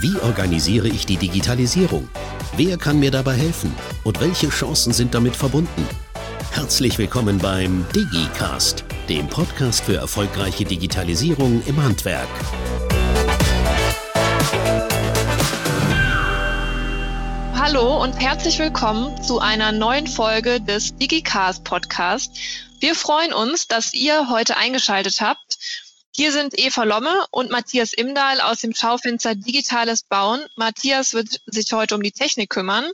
Wie 0.00 0.16
organisiere 0.20 0.86
ich 0.86 1.06
die 1.06 1.16
Digitalisierung? 1.16 2.08
Wer 2.56 2.78
kann 2.78 3.00
mir 3.00 3.10
dabei 3.10 3.34
helfen? 3.34 3.74
Und 4.04 4.20
welche 4.20 4.48
Chancen 4.48 4.92
sind 4.92 5.12
damit 5.12 5.34
verbunden? 5.34 5.88
Herzlich 6.52 6.98
willkommen 6.98 7.38
beim 7.38 7.84
DigiCast, 7.92 8.84
dem 9.08 9.26
Podcast 9.26 9.84
für 9.84 9.96
erfolgreiche 9.96 10.64
Digitalisierung 10.64 11.64
im 11.66 11.82
Handwerk. 11.82 12.28
Hallo 17.56 18.00
und 18.00 18.12
herzlich 18.20 18.60
willkommen 18.60 19.20
zu 19.24 19.40
einer 19.40 19.72
neuen 19.72 20.06
Folge 20.06 20.60
des 20.60 20.96
DigiCast 20.96 21.64
Podcast. 21.64 22.38
Wir 22.78 22.94
freuen 22.94 23.32
uns, 23.32 23.66
dass 23.66 23.92
ihr 23.94 24.30
heute 24.30 24.56
eingeschaltet 24.56 25.20
habt 25.20 25.58
hier 26.18 26.32
sind 26.32 26.58
Eva 26.58 26.82
Lomme 26.82 27.26
und 27.30 27.52
Matthias 27.52 27.92
Imdahl 27.92 28.40
aus 28.40 28.58
dem 28.58 28.74
Schaufenster 28.74 29.36
Digitales 29.36 30.02
Bauen. 30.02 30.44
Matthias 30.56 31.14
wird 31.14 31.28
sich 31.46 31.72
heute 31.72 31.94
um 31.94 32.02
die 32.02 32.10
Technik 32.10 32.50
kümmern. 32.50 32.90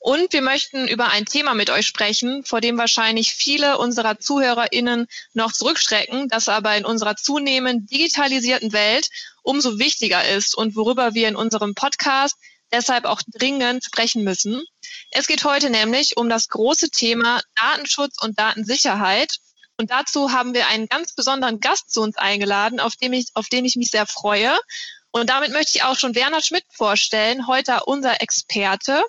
Und 0.00 0.32
wir 0.32 0.42
möchten 0.42 0.88
über 0.88 1.06
ein 1.06 1.24
Thema 1.24 1.54
mit 1.54 1.70
euch 1.70 1.86
sprechen, 1.86 2.44
vor 2.44 2.60
dem 2.60 2.76
wahrscheinlich 2.76 3.32
viele 3.32 3.78
unserer 3.78 4.18
ZuhörerInnen 4.18 5.06
noch 5.34 5.52
zurückschrecken, 5.52 6.26
das 6.30 6.48
aber 6.48 6.76
in 6.76 6.84
unserer 6.84 7.14
zunehmend 7.14 7.92
digitalisierten 7.92 8.72
Welt 8.72 9.08
umso 9.44 9.78
wichtiger 9.78 10.28
ist 10.28 10.56
und 10.56 10.74
worüber 10.74 11.14
wir 11.14 11.28
in 11.28 11.36
unserem 11.36 11.76
Podcast 11.76 12.34
deshalb 12.72 13.04
auch 13.04 13.22
dringend 13.34 13.84
sprechen 13.84 14.24
müssen. 14.24 14.64
Es 15.12 15.28
geht 15.28 15.44
heute 15.44 15.70
nämlich 15.70 16.16
um 16.16 16.28
das 16.28 16.48
große 16.48 16.90
Thema 16.90 17.40
Datenschutz 17.54 18.20
und 18.20 18.36
Datensicherheit. 18.36 19.38
Und 19.80 19.92
dazu 19.92 20.32
haben 20.32 20.54
wir 20.54 20.66
einen 20.66 20.88
ganz 20.88 21.12
besonderen 21.12 21.60
Gast 21.60 21.92
zu 21.92 22.02
uns 22.02 22.16
eingeladen, 22.16 22.80
auf, 22.80 22.96
dem 22.96 23.12
ich, 23.12 23.28
auf 23.34 23.48
den 23.48 23.64
ich 23.64 23.76
mich 23.76 23.90
sehr 23.90 24.06
freue. 24.06 24.58
Und 25.12 25.30
damit 25.30 25.52
möchte 25.52 25.72
ich 25.76 25.84
auch 25.84 25.96
schon 25.96 26.16
Werner 26.16 26.42
Schmidt 26.42 26.64
vorstellen, 26.68 27.46
heute 27.46 27.84
unser 27.86 28.20
Experte 28.20 29.02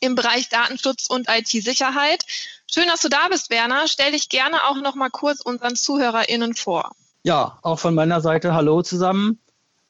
im 0.00 0.16
Bereich 0.16 0.48
Datenschutz 0.48 1.06
und 1.06 1.28
IT-Sicherheit. 1.28 2.24
Schön, 2.68 2.88
dass 2.88 3.00
du 3.00 3.08
da 3.08 3.28
bist, 3.28 3.50
Werner. 3.50 3.86
Stell 3.86 4.10
dich 4.10 4.28
gerne 4.28 4.64
auch 4.64 4.76
noch 4.76 4.96
mal 4.96 5.10
kurz 5.10 5.40
unseren 5.40 5.76
ZuhörerInnen 5.76 6.54
vor. 6.54 6.90
Ja, 7.22 7.60
auch 7.62 7.78
von 7.78 7.94
meiner 7.94 8.20
Seite 8.20 8.54
Hallo 8.54 8.82
zusammen. 8.82 9.38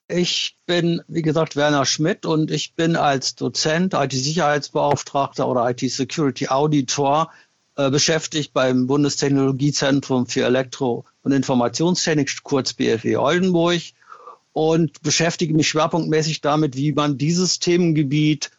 Ich 0.09 0.59
bin, 0.67 1.03
wie 1.09 1.23
gesagt, 1.23 1.57
Werner 1.57 1.87
Schmidt 1.87 2.27
und 2.27 2.51
ich 2.51 2.75
bin 2.75 2.97
als 2.97 3.35
Dozent, 3.35 3.95
IT-Sicherheitsbeauftragter 3.95 5.49
oder 5.49 5.71
IT-Security-Auditor 5.71 7.31
beschäftigt 7.75 8.53
beim 8.53 8.87
Bundestechnologiezentrum 8.87 10.27
für 10.27 10.45
Elektro- 10.45 11.05
und 11.23 11.33
Informationstechnik, 11.33 12.42
kurz 12.42 12.75
BFE 12.75 13.20
Oldenburg, 13.20 13.81
und 14.53 15.01
beschäftige 15.03 15.55
mich 15.55 15.69
schwerpunktmäßig 15.69 16.42
damit, 16.42 16.77
wie 16.77 16.92
man 16.92 17.17
dieses 17.17 17.59
Themengebiet 17.59 18.51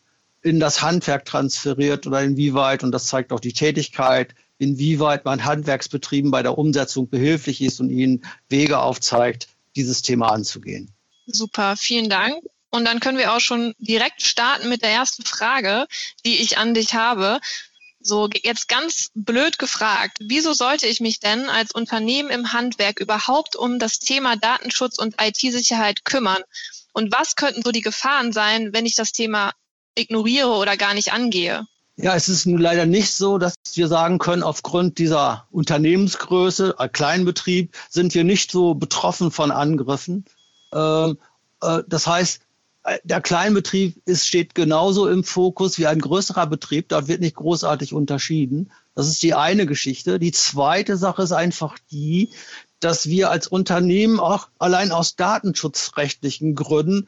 in 0.42 0.60
das 0.60 0.82
Handwerk 0.82 1.26
transferiert 1.26 2.08
oder 2.08 2.22
inwieweit, 2.24 2.84
und 2.84 2.92
das 2.92 3.08
zeigt 3.08 3.32
auch 3.32 3.40
die 3.40 3.54
Tätigkeit, 3.54 4.36
inwieweit 4.58 5.26
man 5.26 5.46
Handwerksbetrieben 5.46 6.32
bei 6.32 6.42
der 6.42 6.58
Umsetzung 6.58 7.10
behilflich 7.10 7.62
ist 7.62 7.80
und 7.80 7.90
ihnen 7.90 8.26
Wege 8.50 8.80
aufzeigt, 8.80 9.48
dieses 9.76 10.02
Thema 10.02 10.32
anzugehen. 10.32 10.92
Super, 11.28 11.76
vielen 11.78 12.10
Dank. 12.10 12.36
Und 12.70 12.86
dann 12.86 13.00
können 13.00 13.20
wir 13.20 13.34
auch 13.34 13.40
schon 13.40 13.76
direkt 13.78 14.24
starten 14.24 14.68
mit 14.68 14.82
der 14.82 14.90
ersten 14.90 15.24
Frage, 15.24 15.86
die 16.26 16.38
ich 16.38 16.58
an 16.58 16.74
dich 16.74 16.96
habe. 16.96 17.40
So, 18.06 18.30
jetzt 18.44 18.68
ganz 18.68 19.12
blöd 19.16 19.58
gefragt, 19.58 20.18
wieso 20.20 20.52
sollte 20.54 20.88
ich 20.88 21.00
mich 21.00 21.22
denn 21.22 21.50
als 21.50 21.72
Unternehmen 21.72 22.30
im 22.30 22.52
Handwerk 22.52 23.00
überhaupt 23.00 23.56
um 23.56 23.80
das 23.80 24.00
Thema 24.00 24.36
Datenschutz 24.36 24.98
und 24.98 25.16
IT-Sicherheit 25.22 26.04
kümmern? 26.04 26.44
Und 26.92 27.14
was 27.14 27.36
könnten 27.36 27.64
so 27.64 27.72
die 27.72 27.82
Gefahren 27.82 28.34
sein, 28.34 28.74
wenn 28.74 28.86
ich 28.86 28.96
das 28.96 29.14
Thema 29.14 29.54
ignoriere 29.96 30.50
oder 30.50 30.76
gar 30.76 30.94
nicht 30.94 31.14
angehe? 31.14 31.66
Ja, 31.96 32.16
es 32.16 32.28
ist 32.28 32.46
nun 32.46 32.60
leider 32.60 32.86
nicht 32.86 33.14
so, 33.14 33.38
dass 33.38 33.54
wir 33.76 33.88
sagen 33.88 34.18
können, 34.18 34.44
aufgrund 34.44 34.98
dieser 34.98 35.48
Unternehmensgröße, 35.52 36.76
äh, 36.80 36.90
Kleinbetrieb, 36.90 37.74
sind 37.90 38.14
wir 38.16 38.26
nicht 38.26 38.52
so 38.52 38.74
betroffen 38.74 39.32
von 39.32 39.52
Angriffen. 39.52 40.26
Ähm, 40.74 41.18
äh, 41.62 41.84
das 41.88 42.08
heißt, 42.08 42.42
der 43.04 43.22
Kleinbetrieb 43.22 44.02
ist, 44.06 44.28
steht 44.28 44.56
genauso 44.56 45.08
im 45.08 45.24
Fokus 45.24 45.78
wie 45.78 45.88
ein 45.88 46.00
größerer 46.00 46.48
Betrieb. 46.48 46.90
Dort 46.90 47.08
wird 47.08 47.22
nicht 47.22 47.36
großartig 47.36 47.94
unterschieden. 47.94 48.72
Das 48.94 49.08
ist 49.08 49.24
die 49.24 49.34
eine 49.34 49.66
Geschichte. 49.66 50.20
Die 50.20 50.32
zweite 50.32 50.98
Sache 50.98 51.24
ist 51.24 51.32
einfach 51.32 51.78
die, 51.92 52.30
dass 52.80 53.08
wir 53.08 53.32
als 53.32 53.48
Unternehmen 53.48 54.20
auch 54.20 54.50
allein 54.60 54.92
aus 54.92 55.16
datenschutzrechtlichen 55.16 56.56
Gründen 56.56 57.08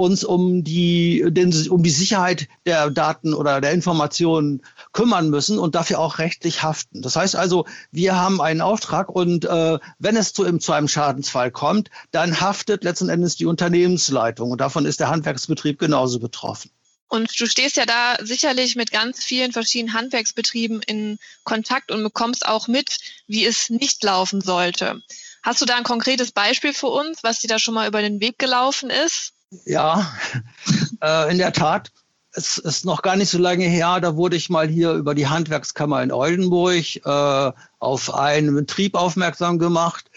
uns 0.00 0.24
um 0.24 0.64
die, 0.64 1.22
den, 1.28 1.52
um 1.68 1.82
die 1.82 1.90
Sicherheit 1.90 2.48
der 2.64 2.90
Daten 2.90 3.34
oder 3.34 3.60
der 3.60 3.72
Informationen 3.72 4.62
kümmern 4.92 5.28
müssen 5.28 5.58
und 5.58 5.74
dafür 5.74 5.98
auch 5.98 6.18
rechtlich 6.18 6.62
haften. 6.62 7.02
Das 7.02 7.16
heißt 7.16 7.36
also, 7.36 7.66
wir 7.92 8.16
haben 8.16 8.40
einen 8.40 8.62
Auftrag 8.62 9.10
und 9.10 9.44
äh, 9.44 9.78
wenn 9.98 10.16
es 10.16 10.32
zu, 10.32 10.50
zu 10.58 10.72
einem 10.72 10.88
Schadensfall 10.88 11.50
kommt, 11.50 11.90
dann 12.12 12.40
haftet 12.40 12.82
letzten 12.82 13.10
Endes 13.10 13.36
die 13.36 13.44
Unternehmensleitung 13.44 14.50
und 14.50 14.62
davon 14.62 14.86
ist 14.86 15.00
der 15.00 15.10
Handwerksbetrieb 15.10 15.78
genauso 15.78 16.18
betroffen. 16.18 16.70
Und 17.08 17.38
du 17.38 17.46
stehst 17.46 17.76
ja 17.76 17.84
da 17.84 18.16
sicherlich 18.22 18.76
mit 18.76 18.92
ganz 18.92 19.22
vielen 19.22 19.52
verschiedenen 19.52 19.94
Handwerksbetrieben 19.94 20.80
in 20.80 21.18
Kontakt 21.44 21.90
und 21.90 22.02
bekommst 22.02 22.46
auch 22.46 22.68
mit, 22.68 22.96
wie 23.26 23.44
es 23.44 23.68
nicht 23.68 24.02
laufen 24.02 24.40
sollte. 24.40 25.02
Hast 25.42 25.60
du 25.60 25.66
da 25.66 25.76
ein 25.76 25.84
konkretes 25.84 26.32
Beispiel 26.32 26.72
für 26.72 26.86
uns, 26.86 27.22
was 27.22 27.40
dir 27.40 27.48
da 27.48 27.58
schon 27.58 27.74
mal 27.74 27.88
über 27.88 28.00
den 28.00 28.20
Weg 28.20 28.38
gelaufen 28.38 28.88
ist? 28.88 29.34
Ja, 29.64 30.12
äh, 31.02 31.30
in 31.30 31.38
der 31.38 31.52
Tat. 31.52 31.92
Es 32.32 32.58
ist 32.58 32.84
noch 32.84 33.02
gar 33.02 33.16
nicht 33.16 33.30
so 33.30 33.38
lange 33.38 33.64
her, 33.64 33.98
da 34.00 34.14
wurde 34.14 34.36
ich 34.36 34.50
mal 34.50 34.68
hier 34.68 34.92
über 34.92 35.16
die 35.16 35.26
Handwerkskammer 35.26 36.00
in 36.00 36.12
Oldenburg 36.12 37.04
äh, 37.04 37.52
auf 37.80 38.14
einen 38.14 38.54
Betrieb 38.54 38.94
aufmerksam 38.94 39.58
gemacht. 39.58 40.08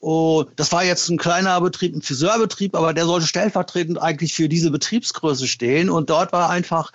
Oh, 0.00 0.44
das 0.56 0.72
war 0.72 0.82
jetzt 0.82 1.08
ein 1.10 1.18
kleiner 1.18 1.60
Betrieb, 1.60 1.94
ein 1.94 2.02
Friseurbetrieb, 2.02 2.74
aber 2.74 2.92
der 2.92 3.04
sollte 3.04 3.28
stellvertretend 3.28 4.02
eigentlich 4.02 4.34
für 4.34 4.48
diese 4.48 4.72
Betriebsgröße 4.72 5.46
stehen. 5.46 5.90
Und 5.90 6.10
dort 6.10 6.32
war 6.32 6.50
einfach 6.50 6.90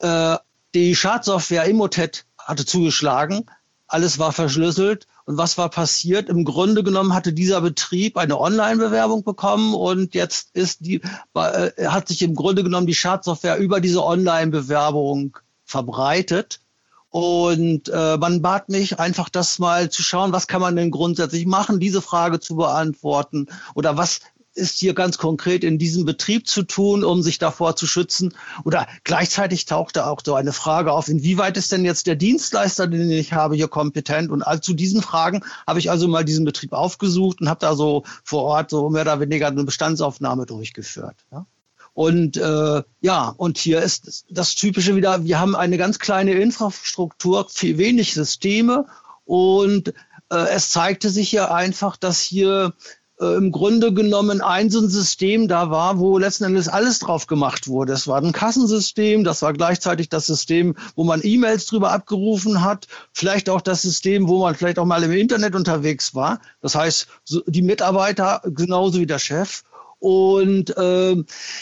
äh, 0.00 0.36
die 0.74 0.94
Schadsoftware 0.94 1.64
Immotet 1.64 2.26
hatte 2.36 2.66
zugeschlagen, 2.66 3.46
alles 3.86 4.18
war 4.18 4.32
verschlüsselt 4.32 5.06
und 5.26 5.38
was 5.38 5.56
war 5.56 5.70
passiert? 5.70 6.28
Im 6.28 6.44
Grunde 6.44 6.82
genommen 6.82 7.14
hatte 7.14 7.32
dieser 7.32 7.60
Betrieb 7.62 8.18
eine 8.18 8.38
Online-Bewerbung 8.38 9.24
bekommen 9.24 9.74
und 9.74 10.14
jetzt 10.14 10.54
ist 10.54 10.84
die, 10.84 11.00
äh, 11.34 11.86
hat 11.86 12.08
sich 12.08 12.22
im 12.22 12.34
Grunde 12.34 12.62
genommen 12.62 12.86
die 12.86 12.94
Schadsoftware 12.94 13.56
über 13.56 13.80
diese 13.80 14.04
Online-Bewerbung 14.04 15.38
verbreitet. 15.64 16.60
Und 17.08 17.88
äh, 17.90 18.16
man 18.18 18.42
bat 18.42 18.68
mich 18.68 18.98
einfach 18.98 19.28
das 19.28 19.60
mal 19.60 19.88
zu 19.88 20.02
schauen, 20.02 20.32
was 20.32 20.48
kann 20.48 20.60
man 20.60 20.74
denn 20.74 20.90
grundsätzlich 20.90 21.46
machen, 21.46 21.78
diese 21.78 22.02
Frage 22.02 22.40
zu 22.40 22.56
beantworten 22.56 23.46
oder 23.76 23.96
was 23.96 24.20
ist 24.54 24.78
hier 24.78 24.94
ganz 24.94 25.18
konkret 25.18 25.64
in 25.64 25.78
diesem 25.78 26.04
Betrieb 26.04 26.46
zu 26.46 26.62
tun, 26.62 27.04
um 27.04 27.22
sich 27.22 27.38
davor 27.38 27.76
zu 27.76 27.86
schützen? 27.86 28.34
Oder 28.64 28.86
gleichzeitig 29.02 29.66
tauchte 29.66 30.06
auch 30.06 30.20
so 30.24 30.34
eine 30.34 30.52
Frage 30.52 30.92
auf, 30.92 31.08
inwieweit 31.08 31.56
ist 31.56 31.72
denn 31.72 31.84
jetzt 31.84 32.06
der 32.06 32.16
Dienstleister, 32.16 32.86
den 32.86 33.10
ich 33.10 33.32
habe, 33.32 33.56
hier 33.56 33.68
kompetent? 33.68 34.30
Und 34.30 34.44
zu 34.62 34.74
diesen 34.74 35.02
Fragen 35.02 35.44
habe 35.66 35.78
ich 35.78 35.90
also 35.90 36.08
mal 36.08 36.24
diesen 36.24 36.44
Betrieb 36.44 36.72
aufgesucht 36.72 37.40
und 37.40 37.48
habe 37.48 37.60
da 37.60 37.74
so 37.74 38.04
vor 38.22 38.44
Ort 38.44 38.70
so 38.70 38.88
mehr 38.90 39.02
oder 39.02 39.20
weniger 39.20 39.48
eine 39.48 39.64
Bestandsaufnahme 39.64 40.46
durchgeführt. 40.46 41.16
Ja? 41.32 41.46
Und 41.94 42.36
äh, 42.36 42.82
ja, 43.00 43.34
und 43.36 43.56
hier 43.56 43.80
ist 43.80 44.26
das 44.28 44.56
Typische 44.56 44.96
wieder, 44.96 45.24
wir 45.24 45.38
haben 45.38 45.54
eine 45.54 45.78
ganz 45.78 46.00
kleine 46.00 46.32
Infrastruktur, 46.32 47.48
viel 47.48 47.78
wenig 47.78 48.14
Systeme 48.14 48.86
und 49.24 49.94
äh, 50.30 50.48
es 50.50 50.70
zeigte 50.70 51.08
sich 51.08 51.30
hier 51.30 51.54
einfach, 51.54 51.96
dass 51.96 52.20
hier 52.20 52.74
äh, 53.20 53.36
im 53.36 53.52
Grunde 53.52 53.92
genommen 53.92 54.40
ein 54.40 54.70
so 54.70 54.80
ein 54.80 54.88
System 54.88 55.48
da 55.48 55.70
war, 55.70 55.98
wo 55.98 56.18
letzten 56.18 56.44
Endes 56.44 56.68
alles 56.68 56.98
drauf 56.98 57.26
gemacht 57.26 57.68
wurde. 57.68 57.92
Es 57.92 58.08
war 58.08 58.20
ein 58.20 58.32
Kassensystem, 58.32 59.24
das 59.24 59.42
war 59.42 59.52
gleichzeitig 59.52 60.08
das 60.08 60.26
System, 60.26 60.74
wo 60.96 61.04
man 61.04 61.20
E-Mails 61.22 61.66
drüber 61.66 61.92
abgerufen 61.92 62.62
hat, 62.62 62.88
vielleicht 63.12 63.48
auch 63.48 63.60
das 63.60 63.82
System, 63.82 64.28
wo 64.28 64.40
man 64.40 64.54
vielleicht 64.54 64.78
auch 64.78 64.84
mal 64.84 65.02
im 65.02 65.12
Internet 65.12 65.54
unterwegs 65.54 66.14
war. 66.14 66.40
Das 66.60 66.74
heißt, 66.74 67.06
die 67.46 67.62
Mitarbeiter 67.62 68.42
genauso 68.44 68.98
wie 68.98 69.06
der 69.06 69.18
Chef. 69.18 69.62
Und 70.04 70.76
äh, 70.76 71.16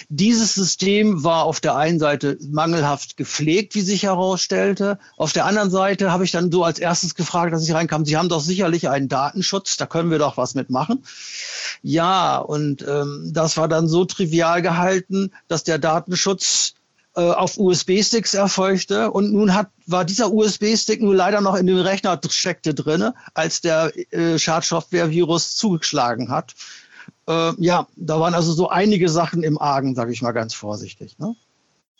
dieses 0.08 0.56
System 0.56 1.22
war 1.22 1.44
auf 1.44 1.60
der 1.60 1.76
einen 1.76 2.00
Seite 2.00 2.38
mangelhaft 2.50 3.16
gepflegt, 3.16 3.76
wie 3.76 3.82
sich 3.82 4.02
herausstellte. 4.02 4.98
Auf 5.16 5.32
der 5.32 5.46
anderen 5.46 5.70
Seite 5.70 6.10
habe 6.10 6.24
ich 6.24 6.32
dann 6.32 6.50
so 6.50 6.64
als 6.64 6.80
erstes 6.80 7.14
gefragt, 7.14 7.52
dass 7.52 7.62
ich 7.62 7.72
reinkam, 7.72 8.04
Sie 8.04 8.16
haben 8.16 8.28
doch 8.28 8.40
sicherlich 8.40 8.88
einen 8.88 9.08
Datenschutz, 9.08 9.76
da 9.76 9.86
können 9.86 10.10
wir 10.10 10.18
doch 10.18 10.38
was 10.38 10.56
mitmachen. 10.56 11.04
Ja, 11.82 12.38
und 12.38 12.82
ähm, 12.82 13.30
das 13.32 13.56
war 13.58 13.68
dann 13.68 13.86
so 13.86 14.04
trivial 14.06 14.60
gehalten, 14.60 15.30
dass 15.46 15.62
der 15.62 15.78
Datenschutz 15.78 16.74
äh, 17.14 17.20
auf 17.20 17.58
USB-Sticks 17.58 18.34
erfolgte. 18.34 19.12
Und 19.12 19.32
nun 19.32 19.54
hat, 19.54 19.68
war 19.86 20.04
dieser 20.04 20.32
USB-Stick 20.32 21.00
nur 21.00 21.14
leider 21.14 21.40
noch 21.40 21.54
in 21.54 21.68
dem 21.68 21.78
Rechner 21.78 22.20
steckte 22.28 22.74
drinne, 22.74 23.14
als 23.34 23.60
der 23.60 23.92
äh, 24.10 24.36
Schadsoftware-Virus 24.36 25.54
zugeschlagen 25.54 26.28
hat 26.28 26.56
äh, 27.28 27.52
ja, 27.58 27.86
da 27.96 28.20
waren 28.20 28.34
also 28.34 28.52
so 28.52 28.68
einige 28.68 29.08
Sachen 29.08 29.42
im 29.42 29.58
Argen, 29.58 29.94
sage 29.94 30.12
ich 30.12 30.22
mal 30.22 30.32
ganz 30.32 30.54
vorsichtig. 30.54 31.18
Ne? 31.18 31.34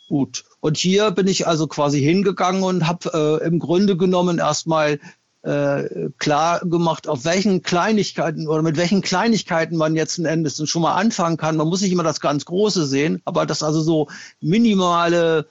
Gut. 0.08 0.44
Und 0.60 0.76
hier 0.76 1.10
bin 1.10 1.26
ich 1.26 1.46
also 1.46 1.66
quasi 1.66 2.00
hingegangen 2.00 2.62
und 2.62 2.86
habe 2.86 3.40
äh, 3.42 3.46
im 3.46 3.58
Grunde 3.58 3.96
genommen 3.96 4.38
erstmal 4.38 4.98
äh, 5.42 6.10
klar 6.18 6.60
gemacht, 6.60 7.08
auf 7.08 7.24
welchen 7.24 7.62
Kleinigkeiten 7.62 8.46
oder 8.46 8.62
mit 8.62 8.76
welchen 8.76 9.02
Kleinigkeiten 9.02 9.76
man 9.76 9.96
jetzt 9.96 10.18
ein 10.18 10.24
Endes 10.24 10.68
schon 10.68 10.82
mal 10.82 10.94
anfangen 10.94 11.36
kann. 11.36 11.56
Man 11.56 11.68
muss 11.68 11.80
nicht 11.80 11.92
immer 11.92 12.04
das 12.04 12.20
ganz 12.20 12.44
Große 12.44 12.86
sehen, 12.86 13.20
aber 13.24 13.46
dass 13.46 13.62
also 13.62 13.80
so 13.80 14.08
minimale 14.40 15.46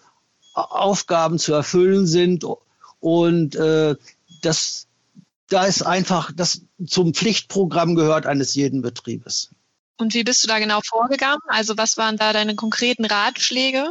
Aufgaben 0.54 1.40
zu 1.40 1.54
erfüllen 1.54 2.06
sind 2.08 2.46
und 3.00 3.56
äh, 3.56 3.96
das 4.42 4.88
da 5.50 5.66
ist 5.66 5.82
einfach 5.82 6.32
das 6.34 6.62
zum 6.86 7.14
Pflichtprogramm 7.14 7.96
gehört 7.96 8.26
eines 8.26 8.56
jeden 8.56 8.82
Betriebes. 8.82 9.52
Und 10.02 10.16
wie 10.16 10.24
bist 10.24 10.44
du 10.44 10.48
da 10.48 10.58
genau 10.58 10.80
vorgegangen? 10.84 11.40
Also 11.48 11.78
was 11.78 11.96
waren 11.96 12.18
da 12.18 12.34
deine 12.34 12.56
konkreten 12.56 13.06
Ratschläge? 13.06 13.88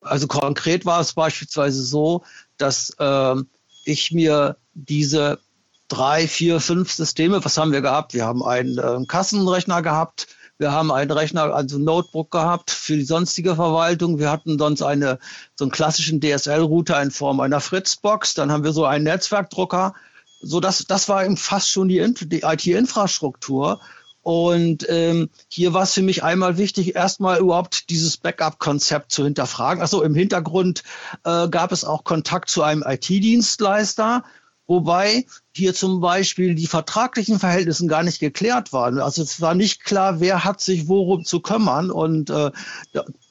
Also 0.00 0.26
konkret 0.26 0.84
war 0.84 1.00
es 1.00 1.12
beispielsweise 1.12 1.84
so, 1.84 2.24
dass 2.58 2.90
äh, 2.98 3.36
ich 3.84 4.10
mir 4.10 4.56
diese 4.74 5.38
drei, 5.86 6.26
vier, 6.26 6.58
fünf 6.58 6.90
Systeme, 6.90 7.44
was 7.44 7.56
haben 7.56 7.70
wir 7.70 7.80
gehabt? 7.80 8.12
Wir 8.12 8.24
haben 8.24 8.42
einen 8.42 8.76
äh, 8.76 9.06
Kassenrechner 9.06 9.82
gehabt, 9.82 10.26
wir 10.58 10.72
haben 10.72 10.90
einen 10.90 11.12
Rechner, 11.12 11.54
also 11.54 11.78
ein 11.78 11.84
Notebook 11.84 12.32
gehabt 12.32 12.72
für 12.72 12.96
die 12.96 13.04
sonstige 13.04 13.54
Verwaltung. 13.54 14.18
Wir 14.18 14.32
hatten 14.32 14.58
sonst 14.58 14.82
eine, 14.82 15.20
so 15.54 15.64
einen 15.64 15.70
klassischen 15.70 16.20
DSL-Router 16.20 17.00
in 17.00 17.12
Form 17.12 17.38
einer 17.38 17.60
Fritzbox. 17.60 18.34
Dann 18.34 18.50
haben 18.50 18.64
wir 18.64 18.72
so 18.72 18.84
einen 18.84 19.04
Netzwerkdrucker. 19.04 19.94
So, 20.40 20.58
das, 20.58 20.86
das 20.86 21.08
war 21.08 21.24
eben 21.24 21.36
fast 21.36 21.70
schon 21.70 21.88
die, 21.88 22.14
die 22.14 22.42
IT-Infrastruktur. 22.42 23.80
Und 24.22 24.86
ähm, 24.88 25.30
hier 25.48 25.74
war 25.74 25.82
es 25.82 25.94
für 25.94 26.02
mich 26.02 26.22
einmal 26.22 26.56
wichtig, 26.56 26.94
erstmal 26.94 27.40
überhaupt 27.40 27.90
dieses 27.90 28.16
Backup-Konzept 28.16 29.10
zu 29.10 29.24
hinterfragen. 29.24 29.82
Also 29.82 30.02
im 30.02 30.14
Hintergrund 30.14 30.84
äh, 31.24 31.48
gab 31.48 31.72
es 31.72 31.84
auch 31.84 32.04
Kontakt 32.04 32.48
zu 32.48 32.62
einem 32.62 32.84
IT-Dienstleister, 32.86 34.22
wobei 34.68 35.26
hier 35.52 35.74
zum 35.74 36.00
Beispiel 36.00 36.54
die 36.54 36.68
vertraglichen 36.68 37.40
Verhältnisse 37.40 37.86
gar 37.88 38.04
nicht 38.04 38.20
geklärt 38.20 38.72
waren. 38.72 39.00
Also 39.00 39.22
es 39.22 39.40
war 39.40 39.56
nicht 39.56 39.84
klar, 39.84 40.20
wer 40.20 40.44
hat 40.44 40.60
sich 40.60 40.86
worum 40.86 41.24
zu 41.24 41.40
kümmern. 41.40 41.90
Und 41.90 42.30
äh, 42.30 42.52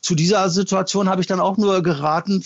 zu 0.02 0.14
dieser 0.14 0.50
Situation 0.50 1.08
habe 1.08 1.22
ich 1.22 1.28
dann 1.28 1.40
auch 1.40 1.56
nur 1.56 1.82
geraten, 1.84 2.44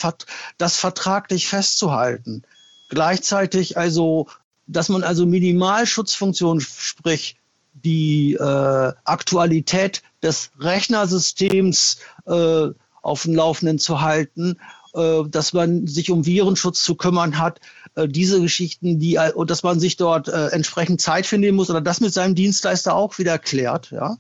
das 0.60 0.78
vertraglich 0.78 1.48
festzuhalten. 1.48 2.44
Gleichzeitig 2.90 3.76
also, 3.76 4.28
dass 4.68 4.90
man 4.90 5.04
also 5.04 5.26
Minimalschutzfunktionen, 5.26 6.62
sprich 6.62 7.38
die 7.84 8.34
äh, 8.34 8.94
Aktualität 9.04 10.02
des 10.24 10.52
Rechnersystems 10.60 11.98
äh, 12.26 12.68
auf 13.02 13.24
dem 13.24 13.36
Laufenden 13.36 13.78
zu 13.80 14.02
halten, 14.02 14.58
äh, 14.94 15.24
dass 15.28 15.54
man 15.54 15.86
sich 15.86 16.10
um 16.10 16.26
Virenschutz 16.26 16.84
zu 16.84 16.96
kümmern 16.96 17.38
hat, 17.38 17.60
äh, 17.96 18.08
diese 18.08 18.42
Geschichten, 18.42 19.00
die 19.00 19.16
äh, 19.16 19.32
dass 19.46 19.64
man 19.64 19.80
sich 19.80 19.98
dort 19.98 20.28
äh, 20.28 20.48
entsprechend 20.48 21.02
Zeit 21.02 21.26
für 21.26 21.38
nehmen 21.38 21.58
muss 21.58 21.70
oder 21.70 21.82
das 21.82 22.02
mit 22.02 22.14
seinem 22.14 22.36
Dienstleister 22.36 22.96
auch 22.96 23.18
wieder 23.20 23.38
klärt. 23.38 23.92
Ja, 23.92 24.18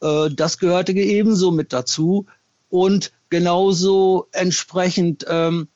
äh, 0.00 0.30
das 0.30 0.58
gehörte 0.58 0.92
ebenso 0.92 1.50
mit 1.50 1.72
dazu 1.72 2.26
und 2.70 3.12
genauso 3.28 4.28
entsprechend 4.32 5.26
ähm, 5.28 5.68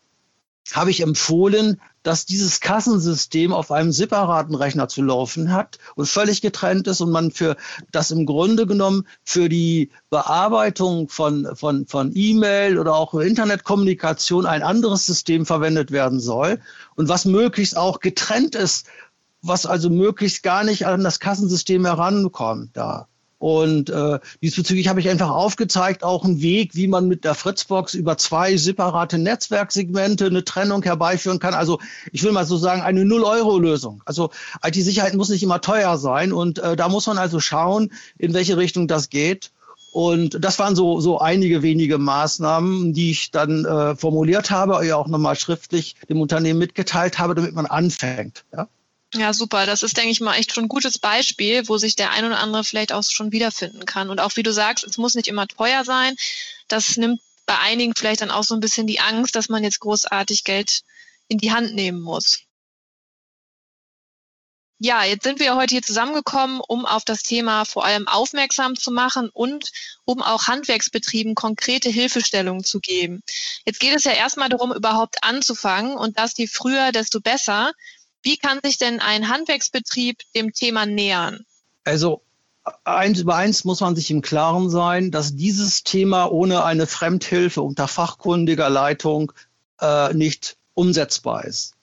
habe 0.72 0.90
ich 0.90 1.00
empfohlen, 1.00 1.80
dass 2.02 2.24
dieses 2.24 2.60
Kassensystem 2.60 3.52
auf 3.52 3.70
einem 3.70 3.92
separaten 3.92 4.54
Rechner 4.54 4.88
zu 4.88 5.02
laufen 5.02 5.52
hat 5.52 5.78
und 5.96 6.06
völlig 6.06 6.40
getrennt 6.40 6.86
ist 6.86 7.00
und 7.00 7.10
man 7.10 7.30
für 7.30 7.56
das 7.92 8.10
im 8.10 8.24
Grunde 8.24 8.66
genommen 8.66 9.06
für 9.22 9.48
die 9.48 9.90
Bearbeitung 10.08 11.08
von, 11.08 11.54
von, 11.54 11.86
von 11.86 12.12
E-Mail 12.14 12.78
oder 12.78 12.94
auch 12.94 13.14
Internetkommunikation 13.14 14.46
ein 14.46 14.62
anderes 14.62 15.04
System 15.04 15.44
verwendet 15.44 15.90
werden 15.90 16.20
soll 16.20 16.60
und 16.94 17.08
was 17.08 17.26
möglichst 17.26 17.76
auch 17.76 18.00
getrennt 18.00 18.54
ist, 18.54 18.86
was 19.42 19.66
also 19.66 19.90
möglichst 19.90 20.42
gar 20.42 20.64
nicht 20.64 20.86
an 20.86 21.04
das 21.04 21.20
Kassensystem 21.20 21.84
herankommt 21.84 22.76
da. 22.76 23.09
Und 23.40 23.88
äh, 23.88 24.18
diesbezüglich 24.42 24.88
habe 24.88 25.00
ich 25.00 25.08
einfach 25.08 25.30
aufgezeigt, 25.30 26.04
auch 26.04 26.26
einen 26.26 26.42
Weg, 26.42 26.74
wie 26.74 26.86
man 26.86 27.08
mit 27.08 27.24
der 27.24 27.34
Fritzbox 27.34 27.94
über 27.94 28.18
zwei 28.18 28.58
separate 28.58 29.16
Netzwerksegmente 29.16 30.26
eine 30.26 30.44
Trennung 30.44 30.82
herbeiführen 30.82 31.38
kann. 31.38 31.54
Also 31.54 31.80
ich 32.12 32.22
will 32.22 32.32
mal 32.32 32.44
so 32.44 32.58
sagen, 32.58 32.82
eine 32.82 33.06
Null-Euro-Lösung. 33.06 34.02
Also 34.04 34.28
IT-Sicherheit 34.62 35.14
muss 35.14 35.30
nicht 35.30 35.42
immer 35.42 35.62
teuer 35.62 35.96
sein 35.96 36.34
und 36.34 36.58
äh, 36.58 36.76
da 36.76 36.90
muss 36.90 37.06
man 37.06 37.16
also 37.16 37.40
schauen, 37.40 37.92
in 38.18 38.34
welche 38.34 38.58
Richtung 38.58 38.88
das 38.88 39.08
geht. 39.08 39.52
Und 39.92 40.44
das 40.44 40.58
waren 40.58 40.76
so, 40.76 41.00
so 41.00 41.18
einige 41.18 41.62
wenige 41.62 41.96
Maßnahmen, 41.96 42.92
die 42.92 43.10
ich 43.10 43.30
dann 43.30 43.64
äh, 43.64 43.96
formuliert 43.96 44.50
habe, 44.50 44.84
ja 44.86 44.96
auch 44.96 45.08
nochmal 45.08 45.36
schriftlich 45.36 45.96
dem 46.10 46.20
Unternehmen 46.20 46.58
mitgeteilt 46.58 47.18
habe, 47.18 47.34
damit 47.34 47.54
man 47.54 47.64
anfängt. 47.64 48.44
Ja? 48.52 48.68
Ja, 49.14 49.32
super. 49.32 49.66
Das 49.66 49.82
ist, 49.82 49.96
denke 49.96 50.10
ich 50.10 50.20
mal, 50.20 50.36
echt 50.36 50.54
schon 50.54 50.64
ein 50.64 50.68
gutes 50.68 50.98
Beispiel, 50.98 51.68
wo 51.68 51.78
sich 51.78 51.96
der 51.96 52.10
ein 52.12 52.24
oder 52.24 52.38
andere 52.38 52.62
vielleicht 52.64 52.92
auch 52.92 53.02
schon 53.02 53.32
wiederfinden 53.32 53.84
kann. 53.84 54.08
Und 54.08 54.20
auch 54.20 54.36
wie 54.36 54.42
du 54.44 54.52
sagst, 54.52 54.84
es 54.84 54.98
muss 54.98 55.14
nicht 55.14 55.26
immer 55.28 55.48
teuer 55.48 55.84
sein. 55.84 56.14
Das 56.68 56.96
nimmt 56.96 57.20
bei 57.46 57.58
einigen 57.58 57.94
vielleicht 57.96 58.20
dann 58.20 58.30
auch 58.30 58.44
so 58.44 58.54
ein 58.54 58.60
bisschen 58.60 58.86
die 58.86 59.00
Angst, 59.00 59.34
dass 59.34 59.48
man 59.48 59.64
jetzt 59.64 59.80
großartig 59.80 60.44
Geld 60.44 60.82
in 61.28 61.38
die 61.38 61.52
Hand 61.52 61.74
nehmen 61.74 62.00
muss. 62.00 62.44
Ja, 64.82 65.04
jetzt 65.04 65.24
sind 65.24 65.40
wir 65.40 65.56
heute 65.56 65.74
hier 65.74 65.82
zusammengekommen, 65.82 66.60
um 66.66 66.86
auf 66.86 67.04
das 67.04 67.22
Thema 67.22 67.66
vor 67.66 67.84
allem 67.84 68.08
aufmerksam 68.08 68.76
zu 68.76 68.90
machen 68.90 69.28
und 69.28 69.70
um 70.06 70.22
auch 70.22 70.46
Handwerksbetrieben 70.46 71.34
konkrete 71.34 71.90
Hilfestellungen 71.90 72.64
zu 72.64 72.80
geben. 72.80 73.22
Jetzt 73.66 73.78
geht 73.78 73.94
es 73.94 74.04
ja 74.04 74.12
erstmal 74.12 74.48
darum, 74.48 74.72
überhaupt 74.72 75.22
anzufangen 75.22 75.96
und 75.96 76.18
dass 76.18 76.32
die 76.32 76.46
früher, 76.48 76.92
desto 76.92 77.20
besser. 77.20 77.72
Wie 78.22 78.36
kann 78.36 78.60
sich 78.62 78.78
denn 78.78 79.00
ein 79.00 79.28
Handwerksbetrieb 79.28 80.18
dem 80.34 80.52
Thema 80.52 80.86
nähern? 80.86 81.44
Also 81.84 82.22
eins 82.84 83.20
über 83.20 83.36
eins 83.36 83.64
muss 83.64 83.80
man 83.80 83.96
sich 83.96 84.10
im 84.10 84.22
Klaren 84.22 84.70
sein, 84.70 85.10
dass 85.10 85.34
dieses 85.34 85.82
Thema 85.82 86.30
ohne 86.30 86.64
eine 86.64 86.86
Fremdhilfe 86.86 87.62
unter 87.62 87.88
fachkundiger 87.88 88.68
Leitung 88.68 89.32
äh, 89.80 90.12
nicht 90.12 90.56
umsetzbar 90.74 91.44
ist. 91.44 91.74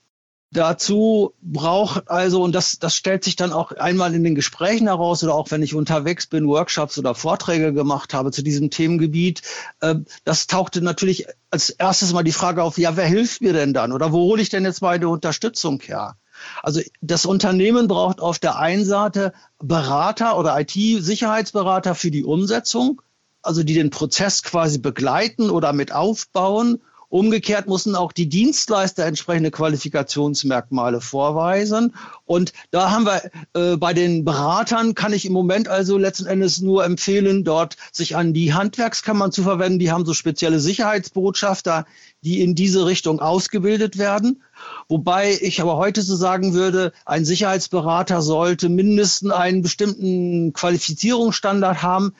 Dazu 0.51 1.33
braucht 1.41 2.09
also, 2.09 2.41
und 2.41 2.53
das, 2.53 2.79
das 2.79 2.95
stellt 2.95 3.25
sich 3.25 3.35
dann 3.35 3.51
auch 3.51 3.73
einmal 3.73 4.15
in 4.15 4.23
den 4.23 4.33
Gesprächen 4.33 4.87
heraus 4.87 5.21
oder 5.21 5.35
auch 5.35 5.51
wenn 5.51 5.61
ich 5.61 5.75
unterwegs 5.75 6.25
bin, 6.25 6.47
Workshops 6.47 6.97
oder 6.97 7.15
Vorträge 7.15 7.73
gemacht 7.73 8.13
habe 8.13 8.31
zu 8.31 8.43
diesem 8.43 8.69
Themengebiet, 8.69 9.41
äh, 9.81 9.95
das 10.23 10.47
tauchte 10.47 10.81
natürlich 10.81 11.25
als 11.49 11.69
erstes 11.69 12.13
mal 12.13 12.23
die 12.23 12.31
Frage 12.31 12.63
auf, 12.63 12.77
ja, 12.77 12.95
wer 12.95 13.07
hilft 13.07 13.41
mir 13.41 13.51
denn 13.51 13.73
dann 13.73 13.91
oder 13.91 14.13
wo 14.13 14.19
hole 14.19 14.41
ich 14.41 14.49
denn 14.49 14.63
jetzt 14.63 14.81
meine 14.81 15.09
Unterstützung 15.09 15.81
her? 15.81 16.15
Also 16.63 16.81
das 17.01 17.25
Unternehmen 17.25 17.87
braucht 17.87 18.19
auf 18.19 18.39
der 18.39 18.57
einen 18.57 18.85
Seite 18.85 19.33
Berater 19.59 20.37
oder 20.37 20.59
IT-Sicherheitsberater 20.59 21.95
für 21.95 22.11
die 22.11 22.23
Umsetzung, 22.23 23.01
also 23.41 23.63
die 23.63 23.73
den 23.73 23.89
Prozess 23.89 24.43
quasi 24.43 24.77
begleiten 24.77 25.49
oder 25.49 25.73
mit 25.73 25.91
aufbauen. 25.91 26.79
Umgekehrt 27.09 27.69
müssen 27.69 27.95
auch 27.95 28.11
die 28.11 28.27
Dienstleister 28.27 29.05
entsprechende 29.05 29.49
Qualifikationsmerkmale 29.49 30.99
vorweisen. 30.99 31.95
Und 32.25 32.51
da 32.71 32.91
haben 32.91 33.05
wir 33.05 33.31
äh, 33.53 33.77
bei 33.77 33.93
den 33.93 34.25
Beratern 34.25 34.93
kann 34.93 35.13
ich 35.13 35.25
im 35.25 35.31
Moment 35.31 35.69
also 35.69 35.97
letzten 35.97 36.25
Endes 36.25 36.59
nur 36.59 36.83
empfehlen, 36.83 37.45
dort 37.45 37.77
sich 37.93 38.17
an 38.17 38.33
die 38.33 38.53
Handwerkskammern 38.53 39.31
zu 39.31 39.43
verwenden. 39.43 39.79
Die 39.79 39.89
haben 39.89 40.05
so 40.05 40.13
spezielle 40.13 40.59
Sicherheitsbotschafter, 40.59 41.85
die 42.23 42.41
in 42.41 42.55
diese 42.55 42.85
Richtung 42.85 43.19
ausgebildet 43.19 43.97
werden. 43.97 44.41
Wobei 44.89 45.37
ich 45.41 45.61
aber 45.61 45.77
heute 45.77 46.01
so 46.01 46.15
sagen 46.15 46.53
würde, 46.53 46.91
ein 47.05 47.25
Sicherheitsberater 47.25 48.21
sollte 48.21 48.69
mindestens 48.69 49.31
einen 49.31 49.61
bestimmten 49.61 50.53
Qualifizierungsstandard 50.53 51.83
haben. 51.83 52.13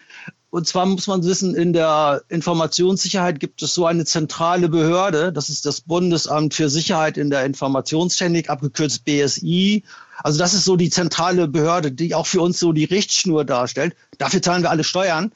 Und 0.49 0.65
zwar 0.65 0.85
muss 0.85 1.07
man 1.07 1.23
wissen, 1.25 1.55
in 1.55 1.73
der 1.73 2.23
Informationssicherheit 2.29 3.39
gibt 3.39 3.61
es 3.61 3.73
so 3.73 3.85
eine 3.85 4.05
zentrale 4.05 4.69
Behörde, 4.69 5.33
das 5.33 5.49
ist 5.49 5.65
das 5.65 5.81
Bundesamt 5.81 6.53
für 6.53 6.69
Sicherheit 6.69 7.17
in 7.17 7.29
der 7.29 7.43
Informationstechnik, 7.43 8.49
abgekürzt 8.49 9.03
BSI. 9.03 9.83
Also 10.23 10.39
das 10.39 10.53
ist 10.53 10.63
so 10.63 10.77
die 10.77 10.89
zentrale 10.89 11.49
Behörde, 11.49 11.91
die 11.91 12.15
auch 12.15 12.27
für 12.27 12.41
uns 12.41 12.59
so 12.59 12.71
die 12.71 12.85
Richtschnur 12.85 13.43
darstellt. 13.43 13.95
Dafür 14.17 14.41
zahlen 14.41 14.63
wir 14.63 14.71
alle 14.71 14.85
Steuern. 14.85 15.33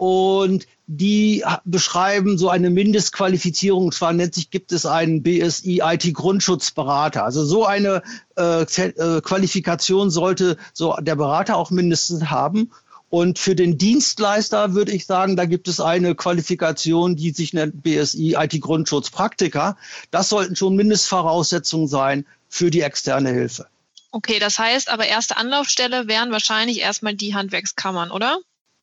Und 0.00 0.66
die 0.86 1.44
beschreiben 1.66 2.38
so 2.38 2.48
eine 2.48 2.70
Mindestqualifizierung. 2.70 3.84
Und 3.84 3.94
zwar 3.94 4.14
nennt 4.14 4.34
sich, 4.34 4.48
gibt 4.48 4.72
es 4.72 4.86
einen 4.86 5.22
BSI 5.22 5.82
IT 5.84 6.14
Grundschutzberater. 6.14 7.22
Also 7.22 7.44
so 7.44 7.66
eine 7.66 8.02
äh, 8.38 8.62
äh, 8.62 9.20
Qualifikation 9.20 10.08
sollte 10.08 10.56
so 10.72 10.96
der 11.02 11.16
Berater 11.16 11.58
auch 11.58 11.70
mindestens 11.70 12.30
haben. 12.30 12.70
Und 13.10 13.38
für 13.38 13.54
den 13.54 13.76
Dienstleister 13.76 14.72
würde 14.72 14.92
ich 14.92 15.04
sagen, 15.04 15.36
da 15.36 15.44
gibt 15.44 15.68
es 15.68 15.80
eine 15.80 16.14
Qualifikation, 16.14 17.14
die 17.14 17.32
sich 17.32 17.52
nennt 17.52 17.82
BSI 17.82 18.36
IT 18.38 18.58
Grundschutzpraktiker. 18.58 19.76
Das 20.10 20.30
sollten 20.30 20.56
schon 20.56 20.76
Mindestvoraussetzungen 20.76 21.88
sein 21.88 22.24
für 22.48 22.70
die 22.70 22.80
externe 22.80 23.28
Hilfe. 23.28 23.66
Okay, 24.12 24.38
das 24.38 24.58
heißt 24.58 24.90
aber 24.90 25.04
erste 25.04 25.36
Anlaufstelle 25.36 26.08
wären 26.08 26.32
wahrscheinlich 26.32 26.80
erstmal 26.80 27.14
die 27.14 27.34
Handwerkskammern, 27.34 28.10
oder? 28.10 28.38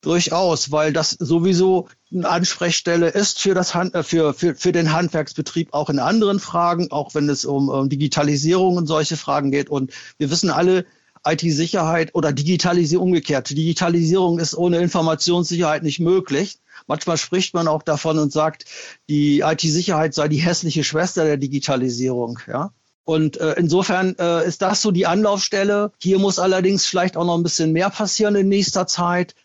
Durchaus, 0.08 0.72
weil 0.72 0.94
das 0.94 1.10
sowieso 1.12 1.90
eine 2.14 2.30
Ansprechstelle 2.30 3.10
ist 3.10 3.40
für, 3.40 3.54
das 3.54 3.76
Hand, 3.76 3.94
äh, 3.94 4.04
für, 4.04 4.34
für, 4.34 4.56
für 4.56 4.72
den 4.72 4.94
Handwerksbetrieb 4.94 5.74
auch 5.74 5.90
in 5.90 6.00
anderen 6.00 6.40
Fragen, 6.40 6.92
auch 6.92 7.14
wenn 7.14 7.28
es 7.28 7.44
um, 7.44 7.68
um 7.68 7.90
Digitalisierung 7.90 8.78
und 8.78 8.88
solche 8.88 9.18
Fragen 9.18 9.52
geht. 9.52 9.70
Und 9.70 9.92
wir 10.18 10.32
wissen 10.32 10.50
alle, 10.50 10.86
IT-Sicherheit 11.26 12.16
oder 12.16 12.32
Digitalisierung 12.32 13.08
umgekehrt. 13.08 13.50
Digitalisierung 13.50 14.40
ist 14.40 14.56
ohne 14.56 14.78
Informationssicherheit 14.78 15.84
nicht 15.84 16.00
möglich. 16.00 16.60
Manchmal 16.86 17.18
spricht 17.18 17.54
man 17.54 17.68
auch 17.68 17.84
davon 17.84 18.18
und 18.18 18.32
sagt, 18.32 18.64
die 19.10 19.42
IT-Sicherheit 19.42 20.14
sei 20.14 20.30
die 20.30 20.38
hässliche 20.38 20.86
Schwester 20.86 21.26
der 21.26 21.36
Digitalisierung. 21.36 22.40
Ja? 22.48 22.72
Und 23.04 23.42
äh, 23.42 23.56
insofern 23.58 24.16
äh, 24.20 24.48
ist 24.48 24.62
das 24.62 24.82
so 24.82 24.92
die 24.92 25.06
Anlaufstelle. 25.06 25.92
Hier 25.98 26.18
muss 26.18 26.40
allerdings 26.40 26.86
vielleicht 26.86 27.18
auch 27.18 27.26
noch 27.26 27.36
ein 27.36 27.44
bisschen 27.44 27.74
mehr 27.74 27.90
passieren 27.90 28.36
in 28.36 28.48
nächster 28.48 28.88
Zeit 28.88 29.36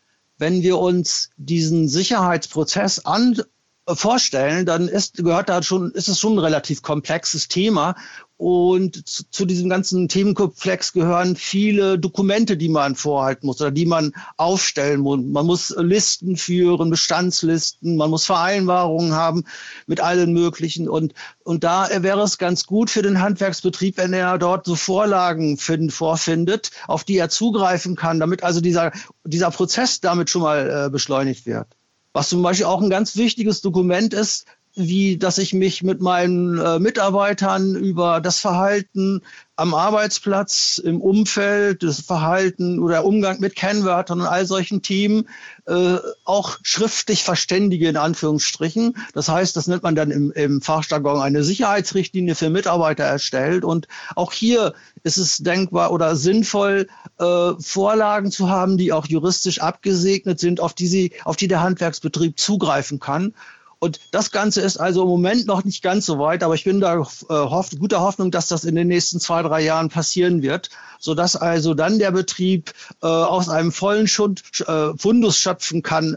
wenn 0.43 0.63
wir 0.63 0.79
uns 0.79 1.31
diesen 1.37 1.87
Sicherheitsprozess 1.87 3.07
an, 3.07 3.41
vorstellen, 3.89 4.65
dann 4.65 4.89
ist, 4.89 5.17
gehört 5.17 5.49
da 5.49 5.63
schon, 5.63 5.91
ist 5.93 6.09
es 6.09 6.21
schon 6.21 6.35
ein 6.35 6.39
relativ 6.39 6.83
komplexes 6.83 7.49
Thema. 7.49 7.97
Und 8.37 9.09
zu, 9.09 9.23
zu, 9.31 9.45
diesem 9.45 9.69
ganzen 9.71 10.09
Themenkomplex 10.09 10.93
gehören 10.93 11.37
viele 11.37 11.97
Dokumente, 11.99 12.57
die 12.57 12.69
man 12.69 12.97
vorhalten 12.97 13.47
muss 13.47 13.61
oder 13.61 13.71
die 13.71 13.87
man 13.87 14.13
aufstellen 14.37 15.01
muss. 15.01 15.21
Man 15.23 15.47
muss 15.47 15.73
Listen 15.79 16.37
führen, 16.37 16.91
Bestandslisten, 16.91 17.97
man 17.97 18.11
muss 18.11 18.27
Vereinbarungen 18.27 19.13
haben 19.13 19.45
mit 19.87 20.01
allen 20.01 20.33
möglichen. 20.33 20.89
Und, 20.89 21.15
und 21.45 21.63
da 21.63 21.89
wäre 22.03 22.23
es 22.23 22.39
ganz 22.39 22.67
gut 22.67 22.91
für 22.91 23.03
den 23.03 23.21
Handwerksbetrieb, 23.21 23.97
wenn 23.97 24.13
er 24.13 24.39
dort 24.39 24.67
so 24.67 24.75
Vorlagen 24.75 25.57
find, 25.57 25.93
vorfindet, 25.93 26.73
auf 26.89 27.05
die 27.05 27.19
er 27.19 27.29
zugreifen 27.29 27.95
kann, 27.95 28.19
damit 28.19 28.43
also 28.43 28.61
dieser, 28.61 28.91
dieser 29.25 29.53
Prozess 29.53 30.01
damit 30.01 30.31
schon 30.31 30.43
mal 30.43 30.87
äh, 30.87 30.91
beschleunigt 30.91 31.47
wird. 31.47 31.69
Was 32.13 32.29
zum 32.29 32.43
Beispiel 32.43 32.67
auch 32.67 32.83
ein 32.83 32.91
ganz 32.91 33.17
wichtiges 33.17 33.61
Dokument 33.63 34.13
ist, 34.13 34.47
wie 34.75 35.19
dass 35.19 35.39
ich 35.39 35.53
mich 35.53 35.83
mit 35.83 36.01
meinen 36.01 36.59
äh, 36.59 36.79
Mitarbeitern 36.79 37.75
über 37.75 38.21
das 38.21 38.41
Verhalten 38.41 39.23
am 39.57 39.75
Arbeitsplatz, 39.75 40.81
im 40.83 41.01
Umfeld, 41.01 41.83
das 41.83 42.01
Verhalten 42.01 42.79
oder 42.79 43.05
Umgang 43.05 43.39
mit 43.39 43.55
Kennwörtern 43.55 44.23
und 44.23 44.27
all 44.27 44.47
solchen 44.47 44.81
Themen 44.81 45.29
äh, 45.67 45.99
auch 46.25 46.59
schriftlich 46.63 47.23
verständige, 47.23 47.87
in 47.89 47.99
Anführungsstrichen. 47.99 48.97
Das 49.13 49.29
heißt, 49.29 49.55
das 49.55 49.67
nennt 49.67 49.83
man 49.83 49.95
dann 49.95 50.11
im, 50.11 50.33
im 50.33 50.63
Fachjargon 50.63 51.21
eine 51.21 51.45
Sicherheitsrichtlinie 51.45 52.35
für 52.35 52.49
Mitarbeiter 52.49 53.05
erstellt. 53.05 53.65
Und 53.65 53.89
auch 54.17 54.33
hier 54.33 54.73
ist 55.03 55.19
es 55.19 55.37
denkbar 55.37 55.93
oder 55.93 56.17
sinnvoll, 56.17 56.89
äh, 57.19 57.51
Vorlagen 57.59 58.31
zu 58.31 58.49
haben, 58.49 58.79
die 58.79 58.93
auch 58.93 59.07
juristisch 59.07 59.61
abgesegnet 59.61 60.41
sind, 60.41 60.61
auf 60.61 60.73
die, 60.73 60.87
sie, 60.87 61.13
auf 61.25 61.37
die 61.37 61.49
der 61.49 61.61
Handwerksbetrieb 61.61 62.41
zugreifen 62.41 63.01
kann. 63.01 63.35
Und 63.83 63.99
das 64.13 64.31
Ganze 64.31 64.61
ist 64.61 64.77
also 64.77 65.03
im 65.03 65.09
Moment 65.09 65.47
noch 65.49 65.65
nicht 65.65 65.83
ganz 65.83 66.07
so 66.07 66.21
weit, 66.21 66.45
aber 66.45 66.55
ich 66.55 66.63
bin 66.63 66.79
da 66.79 67.01
äh, 67.01 67.05
hoff, 67.29 67.71
guter 67.77 68.01
Hoffnung, 68.01 68.31
dass 68.31 68.47
das 68.47 68.63
in 68.63 68.77
den 68.77 68.87
nächsten 68.87 69.19
zwei, 69.19 69.43
drei 69.43 69.61
Jahren 69.61 69.89
passieren 69.89 70.41
wird, 70.41 70.71
sodass 71.01 71.35
also 71.35 71.75
dann 71.75 71.99
der 71.99 72.13
Betrieb 72.13 72.73
äh, 73.03 73.07
aus 73.09 73.49
einem 73.49 73.73
vollen 73.73 74.07
Schund, 74.07 74.45
äh, 74.69 74.97
Fundus 74.97 75.37
schöpfen 75.37 75.83
kann 75.83 76.17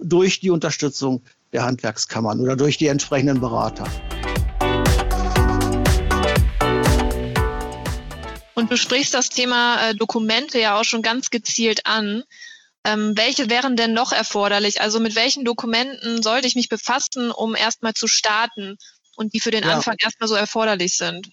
durch 0.00 0.40
die 0.40 0.50
Unterstützung 0.50 1.22
der 1.52 1.62
Handwerkskammern 1.62 2.40
oder 2.40 2.56
durch 2.56 2.76
die 2.76 2.88
entsprechenden 2.88 3.40
Berater. 3.40 3.84
Und 8.54 8.72
du 8.72 8.76
sprichst 8.76 9.14
das 9.14 9.28
Thema 9.28 9.90
äh, 9.90 9.94
Dokumente 9.94 10.58
ja 10.58 10.80
auch 10.80 10.84
schon 10.84 11.02
ganz 11.02 11.30
gezielt 11.30 11.86
an. 11.86 12.24
Ähm, 12.86 13.16
welche 13.16 13.50
wären 13.50 13.74
denn 13.74 13.92
noch 13.92 14.12
erforderlich? 14.12 14.80
Also 14.80 15.00
mit 15.00 15.16
welchen 15.16 15.44
Dokumenten 15.44 16.22
sollte 16.22 16.46
ich 16.46 16.54
mich 16.54 16.68
befassen, 16.68 17.32
um 17.32 17.56
erstmal 17.56 17.94
zu 17.94 18.06
starten 18.06 18.76
und 19.16 19.34
die 19.34 19.40
für 19.40 19.50
den 19.50 19.64
ja. 19.64 19.74
Anfang 19.74 19.96
erstmal 19.98 20.28
so 20.28 20.36
erforderlich 20.36 20.96
sind? 20.96 21.30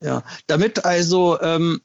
Ja, 0.00 0.24
damit 0.48 0.84
also 0.84 1.40
ähm, 1.40 1.80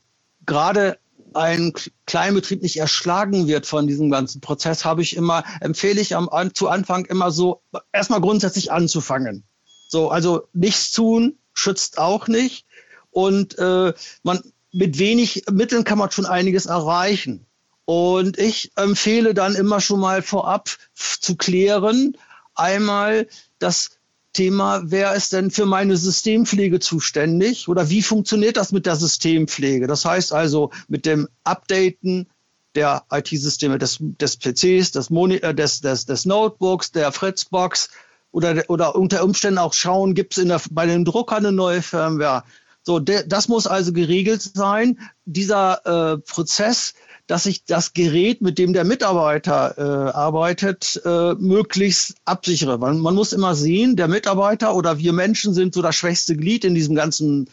gerade 0.48 0.98
ein 1.36 1.74
Kleinbetrieb 2.08 2.64
nicht 2.64 2.78
erschlagen 2.78 3.48
wird 3.48 3.68
von 3.68 3.86
diesem 3.86 4.10
ganzen 4.10 4.42
Prozess, 4.42 4.86
habe 4.86 5.04
ich 5.04 5.16
immer, 5.16 5.44
empfehle 5.62 6.02
ich 6.02 6.16
am, 6.16 6.28
an, 6.28 6.56
zu 6.56 6.68
Anfang 6.68 7.06
immer 7.06 7.30
so, 7.30 7.62
erstmal 7.94 8.22
grundsätzlich 8.22 8.72
anzufangen. 8.72 9.44
So, 9.88 10.10
also 10.10 10.48
nichts 10.54 10.92
tun 10.92 11.38
schützt 11.54 12.00
auch 12.00 12.28
nicht. 12.28 12.66
Und 13.12 13.58
äh, 13.60 13.94
man, 14.24 14.42
mit 14.72 14.98
wenig 14.98 15.44
Mitteln 15.52 15.84
kann 15.84 16.00
man 16.00 16.10
schon 16.10 16.26
einiges 16.26 16.66
erreichen. 16.66 17.46
Und 17.86 18.38
ich 18.38 18.72
empfehle 18.76 19.34
dann 19.34 19.56
immer 19.56 19.82
schon 19.82 20.00
mal 20.00 20.22
vorab 20.22 20.70
zu 20.96 21.36
klären, 21.36 22.18
einmal 22.56 23.28
das 23.60 23.92
Thema, 24.34 24.82
wer 24.86 25.14
ist 25.14 25.34
denn 25.34 25.52
für 25.52 25.66
meine 25.66 25.98
Systempflege 25.98 26.80
zuständig 26.80 27.68
oder 27.68 27.90
wie 27.90 28.02
funktioniert 28.02 28.56
das 28.56 28.72
mit 28.72 28.86
der 28.86 28.96
Systempflege? 28.96 29.88
Das 29.88 30.06
heißt 30.06 30.32
also 30.32 30.72
mit 30.88 31.06
dem 31.06 31.28
Updaten 31.44 32.28
der 32.76 33.04
IT-Systeme 33.12 33.78
des, 33.78 33.98
des 34.00 34.38
PCs, 34.38 34.92
des, 34.92 35.10
Moni 35.10 35.36
äh, 35.36 35.54
des, 35.54 35.82
des, 35.82 36.06
des 36.06 36.26
Notebooks, 36.26 36.92
der 36.94 37.12
Fritzbox 37.12 37.90
oder, 38.32 38.64
oder 38.70 38.96
unter 38.96 39.26
Umständen 39.26 39.58
auch 39.58 39.74
schauen, 39.74 40.14
gibt 40.14 40.38
es 40.38 40.70
bei 40.72 40.86
den 40.86 41.04
Druckern 41.04 41.46
eine 41.46 41.52
neue 41.52 41.82
Firmware. 41.82 42.44
So, 42.84 43.00
de, 43.00 43.28
das 43.28 43.50
muss 43.50 43.68
also 43.68 43.92
geregelt 43.92 44.42
sein. 44.42 45.00
Dieser 45.26 46.14
äh, 46.14 46.18
Prozess 46.20 46.94
dass 47.32 47.46
ich 47.46 47.64
das 47.64 47.94
Gerät, 47.94 48.42
mit 48.42 48.58
dem 48.58 48.74
der 48.74 48.84
Mitarbeiter 48.84 49.76
äh, 49.78 50.12
arbeitet, 50.12 51.02
äh, 51.06 51.34
möglichst 51.36 52.16
absichere. 52.26 52.78
Man, 52.78 53.00
man 53.00 53.16
muss 53.16 53.32
immer 53.32 53.56
sehen, 53.56 53.96
der 53.96 54.10
Mitarbeiter 54.10 54.76
oder 54.76 55.00
wir 55.00 55.14
Menschen 55.14 55.54
sind 55.54 55.74
so 55.74 55.82
das 55.82 55.96
schwächste 55.96 56.36
Glied 56.36 56.66
in 56.66 56.76
diesem 56.76 56.94
ganzen 56.94 57.50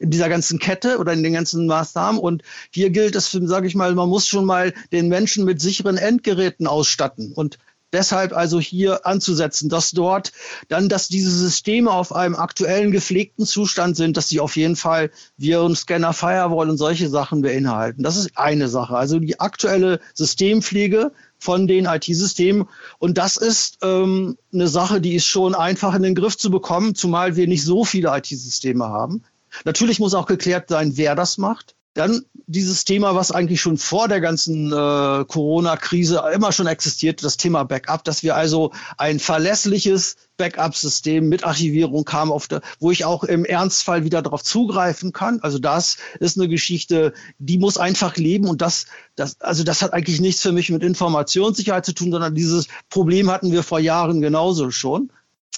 in 0.00 0.10
dieser 0.10 0.28
ganzen 0.28 0.58
Kette 0.58 0.98
oder 0.98 1.12
in 1.12 1.22
den 1.22 1.34
ganzen 1.34 1.66
Maßnahmen. 1.66 2.20
Und 2.20 2.42
hier 2.70 2.90
gilt 2.90 3.14
es, 3.14 3.30
sage 3.30 3.68
ich 3.68 3.76
mal, 3.76 3.94
man 3.94 4.08
muss 4.08 4.26
schon 4.26 4.46
mal 4.46 4.72
den 4.90 5.06
Menschen 5.06 5.44
mit 5.44 5.60
sicheren 5.60 5.96
Endgeräten 5.96 6.66
ausstatten. 6.66 7.32
Und 7.32 7.58
deshalb 7.92 8.32
also 8.32 8.60
hier 8.60 9.06
anzusetzen, 9.06 9.68
dass 9.68 9.90
dort 9.90 10.32
dann, 10.68 10.88
dass 10.88 11.08
diese 11.08 11.30
Systeme 11.30 11.90
auf 11.90 12.14
einem 12.14 12.36
aktuellen 12.36 12.90
gepflegten 12.90 13.46
Zustand 13.46 13.96
sind, 13.96 14.16
dass 14.16 14.28
sie 14.28 14.40
auf 14.40 14.56
jeden 14.56 14.76
Fall 14.76 15.10
Viren, 15.36 15.74
Scanner, 15.74 16.12
Firewall 16.12 16.70
und 16.70 16.78
solche 16.78 17.08
Sachen 17.08 17.42
beinhalten. 17.42 18.02
Das 18.02 18.16
ist 18.16 18.36
eine 18.36 18.68
Sache. 18.68 18.96
Also 18.96 19.18
die 19.18 19.40
aktuelle 19.40 20.00
Systempflege 20.14 21.12
von 21.38 21.66
den 21.66 21.86
IT-Systemen. 21.86 22.68
Und 22.98 23.18
das 23.18 23.36
ist 23.36 23.78
ähm, 23.82 24.36
eine 24.52 24.68
Sache, 24.68 25.00
die 25.00 25.14
ist 25.14 25.26
schon 25.26 25.54
einfach 25.54 25.94
in 25.94 26.02
den 26.02 26.14
Griff 26.14 26.36
zu 26.36 26.50
bekommen, 26.50 26.94
zumal 26.94 27.36
wir 27.36 27.48
nicht 27.48 27.64
so 27.64 27.84
viele 27.84 28.16
IT-Systeme 28.16 28.84
haben. 28.84 29.24
Natürlich 29.64 29.98
muss 29.98 30.14
auch 30.14 30.26
geklärt 30.26 30.68
sein, 30.68 30.96
wer 30.96 31.14
das 31.14 31.38
macht. 31.38 31.74
Dann 31.94 32.24
dieses 32.46 32.84
Thema, 32.84 33.16
was 33.16 33.32
eigentlich 33.32 33.60
schon 33.60 33.76
vor 33.76 34.06
der 34.06 34.20
ganzen 34.20 34.72
äh, 34.72 35.24
Corona-Krise 35.24 36.22
immer 36.32 36.52
schon 36.52 36.68
existiert, 36.68 37.24
das 37.24 37.36
Thema 37.36 37.64
Backup, 37.64 38.04
dass 38.04 38.22
wir 38.22 38.36
also 38.36 38.72
ein 38.96 39.18
verlässliches 39.18 40.16
Backup-System 40.36 41.28
mit 41.28 41.44
Archivierung 41.44 42.08
haben, 42.10 42.30
auf 42.30 42.46
der, 42.46 42.60
wo 42.78 42.92
ich 42.92 43.04
auch 43.04 43.24
im 43.24 43.44
Ernstfall 43.44 44.04
wieder 44.04 44.22
darauf 44.22 44.44
zugreifen 44.44 45.12
kann. 45.12 45.40
Also 45.42 45.58
das 45.58 45.98
ist 46.20 46.38
eine 46.38 46.48
Geschichte, 46.48 47.12
die 47.38 47.58
muss 47.58 47.76
einfach 47.76 48.16
leben 48.16 48.48
und 48.48 48.62
das, 48.62 48.86
das, 49.16 49.40
also 49.40 49.64
das 49.64 49.82
hat 49.82 49.92
eigentlich 49.92 50.20
nichts 50.20 50.42
für 50.42 50.52
mich 50.52 50.70
mit 50.70 50.84
Informationssicherheit 50.84 51.84
zu 51.84 51.92
tun, 51.92 52.12
sondern 52.12 52.34
dieses 52.34 52.68
Problem 52.88 53.30
hatten 53.30 53.50
wir 53.50 53.64
vor 53.64 53.80
Jahren 53.80 54.20
genauso 54.20 54.70
schon. 54.70 55.12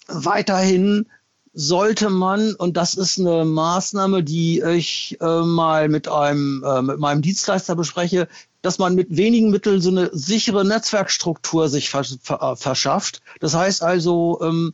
Weiterhin 0.09 1.07
sollte 1.55 2.09
man, 2.09 2.55
und 2.55 2.77
das 2.77 2.95
ist 2.95 3.19
eine 3.19 3.45
Maßnahme, 3.45 4.23
die 4.23 4.63
ich 4.63 5.19
äh, 5.21 5.43
mal 5.43 5.89
mit 5.89 6.09
einem 6.09 6.65
äh, 6.65 6.83
mit 6.83 6.99
meinem 6.99 7.23
Dienstleister 7.23 7.77
bespreche, 7.77 8.29
dass 8.63 8.79
man 8.79 8.95
mit 8.95 9.17
wenigen 9.17 9.51
Mitteln 9.51 9.81
so 9.81 9.91
eine 9.91 10.11
sichere 10.13 10.65
Netzwerkstruktur 10.65 11.69
sich 11.69 11.91
vers 11.91 12.19
äh, 12.29 12.57
verschafft. 12.57 13.21
Das 13.41 13.55
heißt 13.55 13.83
also, 13.83 14.41
ähm, 14.43 14.73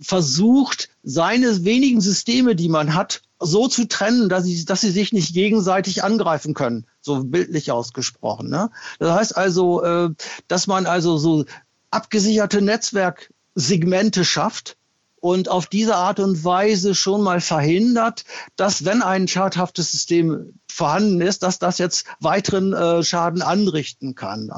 versucht, 0.00 0.88
seine 1.02 1.64
wenigen 1.64 2.00
Systeme, 2.00 2.56
die 2.56 2.68
man 2.68 2.94
hat, 2.94 3.22
so 3.38 3.68
zu 3.68 3.86
trennen, 3.86 4.28
dass 4.28 4.44
sie, 4.44 4.64
dass 4.64 4.80
sie 4.80 4.90
sich 4.90 5.12
nicht 5.12 5.34
gegenseitig 5.34 6.04
angreifen 6.04 6.54
können, 6.54 6.86
so 7.00 7.24
bildlich 7.24 7.70
ausgesprochen. 7.70 8.48
Ne? 8.48 8.70
Das 8.98 9.12
heißt 9.14 9.36
also, 9.36 9.82
äh, 9.82 10.10
dass 10.48 10.66
man 10.66 10.86
also 10.86 11.18
so 11.18 11.44
abgesicherte 11.90 12.62
Netzwerksegmente 12.62 14.24
schafft, 14.24 14.76
und 15.22 15.48
auf 15.48 15.66
diese 15.68 15.94
Art 15.94 16.18
und 16.18 16.44
Weise 16.44 16.96
schon 16.96 17.22
mal 17.22 17.40
verhindert, 17.40 18.24
dass 18.56 18.84
wenn 18.84 19.02
ein 19.02 19.28
schadhaftes 19.28 19.92
System 19.92 20.58
vorhanden 20.68 21.20
ist, 21.20 21.44
dass 21.44 21.60
das 21.60 21.78
jetzt 21.78 22.06
weiteren 22.18 22.72
äh, 22.72 23.04
Schaden 23.04 23.40
anrichten 23.40 24.16
kann. 24.16 24.50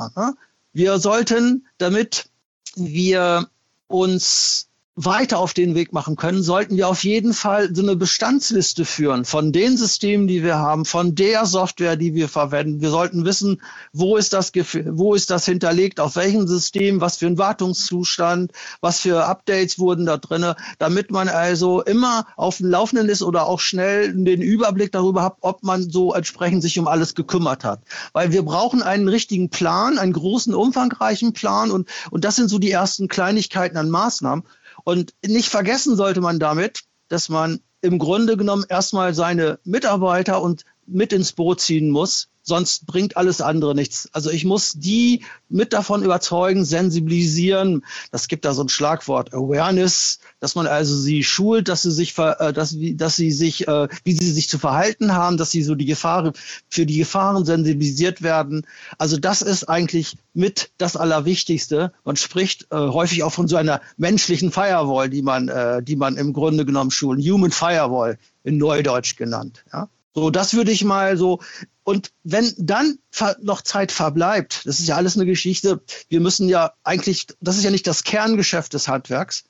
Wir 0.72 0.98
sollten, 0.98 1.66
damit 1.76 2.30
wir 2.76 3.46
uns 3.88 4.70
weiter 4.96 5.40
auf 5.40 5.54
den 5.54 5.74
Weg 5.74 5.92
machen 5.92 6.14
können, 6.14 6.42
sollten 6.42 6.76
wir 6.76 6.88
auf 6.88 7.02
jeden 7.02 7.34
Fall 7.34 7.74
so 7.74 7.82
eine 7.82 7.96
Bestandsliste 7.96 8.84
führen 8.84 9.24
von 9.24 9.50
den 9.50 9.76
Systemen, 9.76 10.28
die 10.28 10.44
wir 10.44 10.58
haben, 10.58 10.84
von 10.84 11.16
der 11.16 11.46
Software, 11.46 11.96
die 11.96 12.14
wir 12.14 12.28
verwenden. 12.28 12.80
Wir 12.80 12.90
sollten 12.90 13.24
wissen, 13.24 13.60
wo 13.92 14.16
ist 14.16 14.32
das, 14.32 14.52
wo 14.54 15.14
ist 15.14 15.30
das 15.30 15.46
hinterlegt, 15.46 15.98
auf 15.98 16.14
welchem 16.14 16.46
System, 16.46 17.00
was 17.00 17.16
für 17.16 17.26
ein 17.26 17.38
Wartungszustand, 17.38 18.52
was 18.80 19.00
für 19.00 19.24
Updates 19.24 19.80
wurden 19.80 20.06
da 20.06 20.16
drinne, 20.16 20.54
damit 20.78 21.10
man 21.10 21.28
also 21.28 21.82
immer 21.82 22.26
auf 22.36 22.58
dem 22.58 22.70
Laufenden 22.70 23.08
ist 23.08 23.22
oder 23.22 23.46
auch 23.46 23.58
schnell 23.58 24.12
den 24.12 24.42
Überblick 24.42 24.92
darüber 24.92 25.24
hat, 25.24 25.38
ob 25.40 25.64
man 25.64 25.90
so 25.90 26.14
entsprechend 26.14 26.62
sich 26.62 26.78
um 26.78 26.86
alles 26.86 27.16
gekümmert 27.16 27.64
hat. 27.64 27.80
Weil 28.12 28.30
wir 28.30 28.44
brauchen 28.44 28.80
einen 28.80 29.08
richtigen 29.08 29.50
Plan, 29.50 29.98
einen 29.98 30.12
großen, 30.12 30.54
umfangreichen 30.54 31.32
Plan 31.32 31.72
und, 31.72 31.88
und 32.12 32.24
das 32.24 32.36
sind 32.36 32.48
so 32.48 32.60
die 32.60 32.70
ersten 32.70 33.08
Kleinigkeiten 33.08 33.76
an 33.76 33.90
Maßnahmen. 33.90 34.44
Und 34.84 35.14
nicht 35.26 35.48
vergessen 35.48 35.96
sollte 35.96 36.20
man 36.20 36.38
damit, 36.38 36.80
dass 37.08 37.28
man 37.28 37.60
im 37.80 37.98
Grunde 37.98 38.36
genommen 38.36 38.64
erstmal 38.68 39.14
seine 39.14 39.58
Mitarbeiter 39.64 40.40
und 40.40 40.64
mit 40.86 41.12
ins 41.12 41.32
Boot 41.32 41.60
ziehen 41.60 41.90
muss, 41.90 42.28
sonst 42.44 42.86
bringt 42.86 43.16
alles 43.16 43.40
andere 43.40 43.74
nichts. 43.74 44.08
Also 44.12 44.30
ich 44.30 44.44
muss 44.44 44.74
die 44.74 45.24
mit 45.48 45.72
davon 45.72 46.04
überzeugen, 46.04 46.64
sensibilisieren. 46.64 47.84
Das 48.12 48.28
gibt 48.28 48.44
da 48.44 48.52
so 48.52 48.62
ein 48.62 48.68
Schlagwort 48.68 49.32
Awareness, 49.32 50.20
dass 50.40 50.54
man 50.54 50.66
also 50.66 50.94
sie 50.94 51.24
schult, 51.24 51.68
dass 51.68 51.82
sie 51.82 51.90
sich, 51.90 52.16
äh, 52.18 52.52
dass, 52.52 52.76
dass 52.78 53.16
sie 53.16 53.32
sich, 53.32 53.66
äh, 53.66 53.88
wie 54.04 54.12
sie 54.12 54.30
sich 54.30 54.48
zu 54.48 54.58
verhalten 54.58 55.14
haben, 55.14 55.38
dass 55.38 55.50
sie 55.50 55.62
so 55.62 55.74
die 55.74 55.86
Gefahren 55.86 56.32
für 56.68 56.84
die 56.86 56.98
Gefahren 56.98 57.46
sensibilisiert 57.46 58.22
werden. 58.22 58.66
Also 58.98 59.16
das 59.16 59.40
ist 59.40 59.64
eigentlich 59.64 60.18
mit 60.34 60.70
das 60.76 60.96
Allerwichtigste. 60.96 61.92
Man 62.04 62.16
spricht 62.16 62.66
äh, 62.70 62.76
häufig 62.76 63.22
auch 63.22 63.32
von 63.32 63.48
so 63.48 63.56
einer 63.56 63.80
menschlichen 63.96 64.52
Firewall, 64.52 65.08
die 65.08 65.22
man, 65.22 65.50
die 65.84 65.96
man 65.96 66.16
im 66.16 66.32
Grunde 66.32 66.64
genommen 66.64 66.90
schulen, 66.90 67.20
Human 67.20 67.50
Firewall 67.50 68.18
in 68.42 68.58
Neudeutsch 68.58 69.16
genannt. 69.16 69.64
Ja? 69.72 69.88
So, 70.14 70.30
das 70.30 70.54
würde 70.54 70.70
ich 70.70 70.84
mal 70.84 71.16
so. 71.16 71.40
Und 71.84 72.12
wenn 72.22 72.52
dann 72.56 72.98
noch 73.42 73.60
Zeit 73.60 73.92
verbleibt, 73.92 74.62
das 74.64 74.80
ist 74.80 74.88
ja 74.88 74.96
alles 74.96 75.16
eine 75.16 75.26
Geschichte. 75.26 75.82
Wir 76.08 76.20
müssen 76.20 76.48
ja 76.48 76.72
eigentlich, 76.82 77.26
das 77.40 77.58
ist 77.58 77.64
ja 77.64 77.70
nicht 77.70 77.86
das 77.86 78.04
Kerngeschäft 78.04 78.72
des 78.72 78.88
Handwerks. 78.88 79.44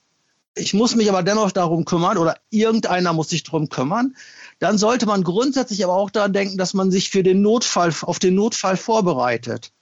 Ich 0.57 0.75
muss 0.75 0.95
mich 0.95 1.09
aber 1.09 1.23
dennoch 1.23 1.53
darum 1.53 1.85
kümmern 1.85 2.19
oder 2.19 2.37
irgendeiner 2.51 3.13
muss 3.13 3.29
sich 3.31 3.45
darum 3.45 3.69
kümmern. 3.69 4.17
Dann 4.59 4.79
sollte 4.79 5.07
man 5.07 5.25
grundsätzlich 5.25 5.83
aber 5.85 5.95
auch 5.95 6.11
daran 6.11 6.33
denken, 6.33 6.59
dass 6.59 6.75
man 6.75 6.91
sich 6.91 7.11
für 7.11 7.23
den 7.23 7.41
Notfall, 7.41 7.93
auf 8.03 8.19
den 8.19 8.35
Notfall 8.35 8.77
vorbereitet 8.77 9.73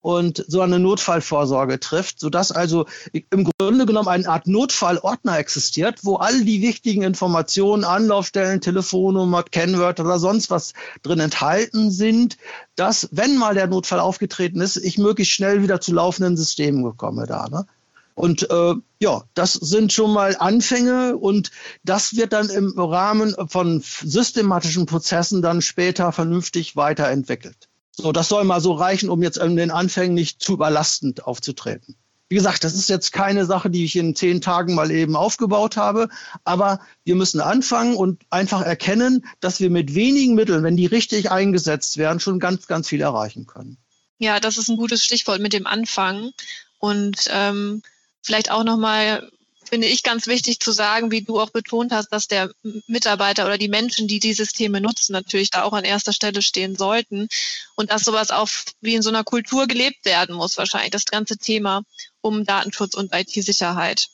und 0.00 0.44
so 0.46 0.60
eine 0.60 0.78
Notfallvorsorge 0.78 1.80
trifft, 1.80 2.20
sodass 2.20 2.52
also 2.52 2.86
im 3.30 3.50
Grunde 3.58 3.84
genommen 3.84 4.08
eine 4.08 4.28
Art 4.28 4.46
Notfallordner 4.46 5.38
existiert, 5.38 6.00
wo 6.04 6.16
all 6.16 6.44
die 6.44 6.62
wichtigen 6.62 7.02
Informationen, 7.02 7.84
Anlaufstellen, 7.84 8.60
Telefonnummer, 8.60 9.42
Kennwörter 9.42 10.04
oder 10.04 10.18
sonst 10.18 10.50
was 10.50 10.72
drin 11.02 11.20
enthalten 11.20 11.90
sind, 11.90 12.36
dass, 12.76 13.08
wenn 13.10 13.36
mal 13.36 13.54
der 13.54 13.66
Notfall 13.66 14.00
aufgetreten 14.00 14.60
ist, 14.60 14.76
ich 14.76 14.98
möglichst 14.98 15.34
schnell 15.34 15.62
wieder 15.62 15.80
zu 15.80 15.92
laufenden 15.92 16.36
Systemen 16.36 16.96
komme 16.96 17.26
da. 17.26 17.48
Ne? 17.48 17.66
Und 18.14 18.50
äh, 18.50 18.74
ja, 18.98 19.22
das 19.34 19.52
sind 19.52 19.92
schon 19.92 20.12
mal 20.12 20.36
Anfänge 20.38 21.16
und 21.16 21.52
das 21.84 22.16
wird 22.16 22.32
dann 22.32 22.50
im 22.50 22.76
Rahmen 22.76 23.34
von 23.48 23.80
systematischen 23.80 24.86
Prozessen 24.86 25.40
dann 25.42 25.62
später 25.62 26.10
vernünftig 26.10 26.74
weiterentwickelt. 26.74 27.67
So, 28.00 28.12
das 28.12 28.28
soll 28.28 28.44
mal 28.44 28.60
so 28.60 28.74
reichen, 28.74 29.10
um 29.10 29.24
jetzt 29.24 29.38
in 29.38 29.56
den 29.56 29.72
Anfängen 29.72 30.14
nicht 30.14 30.40
zu 30.40 30.52
überlastend 30.52 31.24
aufzutreten. 31.26 31.96
Wie 32.28 32.36
gesagt, 32.36 32.62
das 32.62 32.74
ist 32.74 32.88
jetzt 32.88 33.12
keine 33.12 33.44
Sache, 33.44 33.70
die 33.70 33.84
ich 33.84 33.96
in 33.96 34.14
zehn 34.14 34.40
Tagen 34.40 34.76
mal 34.76 34.92
eben 34.92 35.16
aufgebaut 35.16 35.76
habe, 35.76 36.08
aber 36.44 36.78
wir 37.04 37.16
müssen 37.16 37.40
anfangen 37.40 37.96
und 37.96 38.22
einfach 38.30 38.62
erkennen, 38.62 39.26
dass 39.40 39.58
wir 39.58 39.68
mit 39.68 39.96
wenigen 39.96 40.36
Mitteln, 40.36 40.62
wenn 40.62 40.76
die 40.76 40.86
richtig 40.86 41.32
eingesetzt 41.32 41.96
werden, 41.96 42.20
schon 42.20 42.38
ganz, 42.38 42.68
ganz 42.68 42.86
viel 42.86 43.00
erreichen 43.00 43.46
können. 43.46 43.78
Ja, 44.18 44.38
das 44.38 44.58
ist 44.58 44.68
ein 44.68 44.76
gutes 44.76 45.04
Stichwort 45.04 45.40
mit 45.40 45.52
dem 45.52 45.66
Anfang 45.66 46.30
und 46.78 47.24
ähm, 47.32 47.82
vielleicht 48.22 48.52
auch 48.52 48.62
nochmal 48.62 49.28
finde 49.68 49.86
ich 49.86 50.02
ganz 50.02 50.26
wichtig 50.26 50.60
zu 50.60 50.72
sagen, 50.72 51.10
wie 51.10 51.22
du 51.22 51.40
auch 51.40 51.50
betont 51.50 51.92
hast, 51.92 52.08
dass 52.08 52.26
der 52.26 52.50
Mitarbeiter 52.86 53.46
oder 53.46 53.58
die 53.58 53.68
Menschen, 53.68 54.08
die 54.08 54.18
die 54.18 54.32
Systeme 54.32 54.80
nutzen, 54.80 55.12
natürlich 55.12 55.50
da 55.50 55.62
auch 55.62 55.72
an 55.72 55.84
erster 55.84 56.12
Stelle 56.12 56.42
stehen 56.42 56.76
sollten 56.76 57.28
und 57.76 57.90
dass 57.90 58.04
sowas 58.04 58.30
auch 58.30 58.48
wie 58.80 58.94
in 58.94 59.02
so 59.02 59.10
einer 59.10 59.24
Kultur 59.24 59.66
gelebt 59.66 60.04
werden 60.04 60.34
muss, 60.34 60.58
wahrscheinlich 60.58 60.90
das 60.90 61.04
ganze 61.04 61.38
Thema 61.38 61.82
um 62.20 62.44
Datenschutz 62.44 62.94
und 62.94 63.14
IT-Sicherheit. 63.14 64.08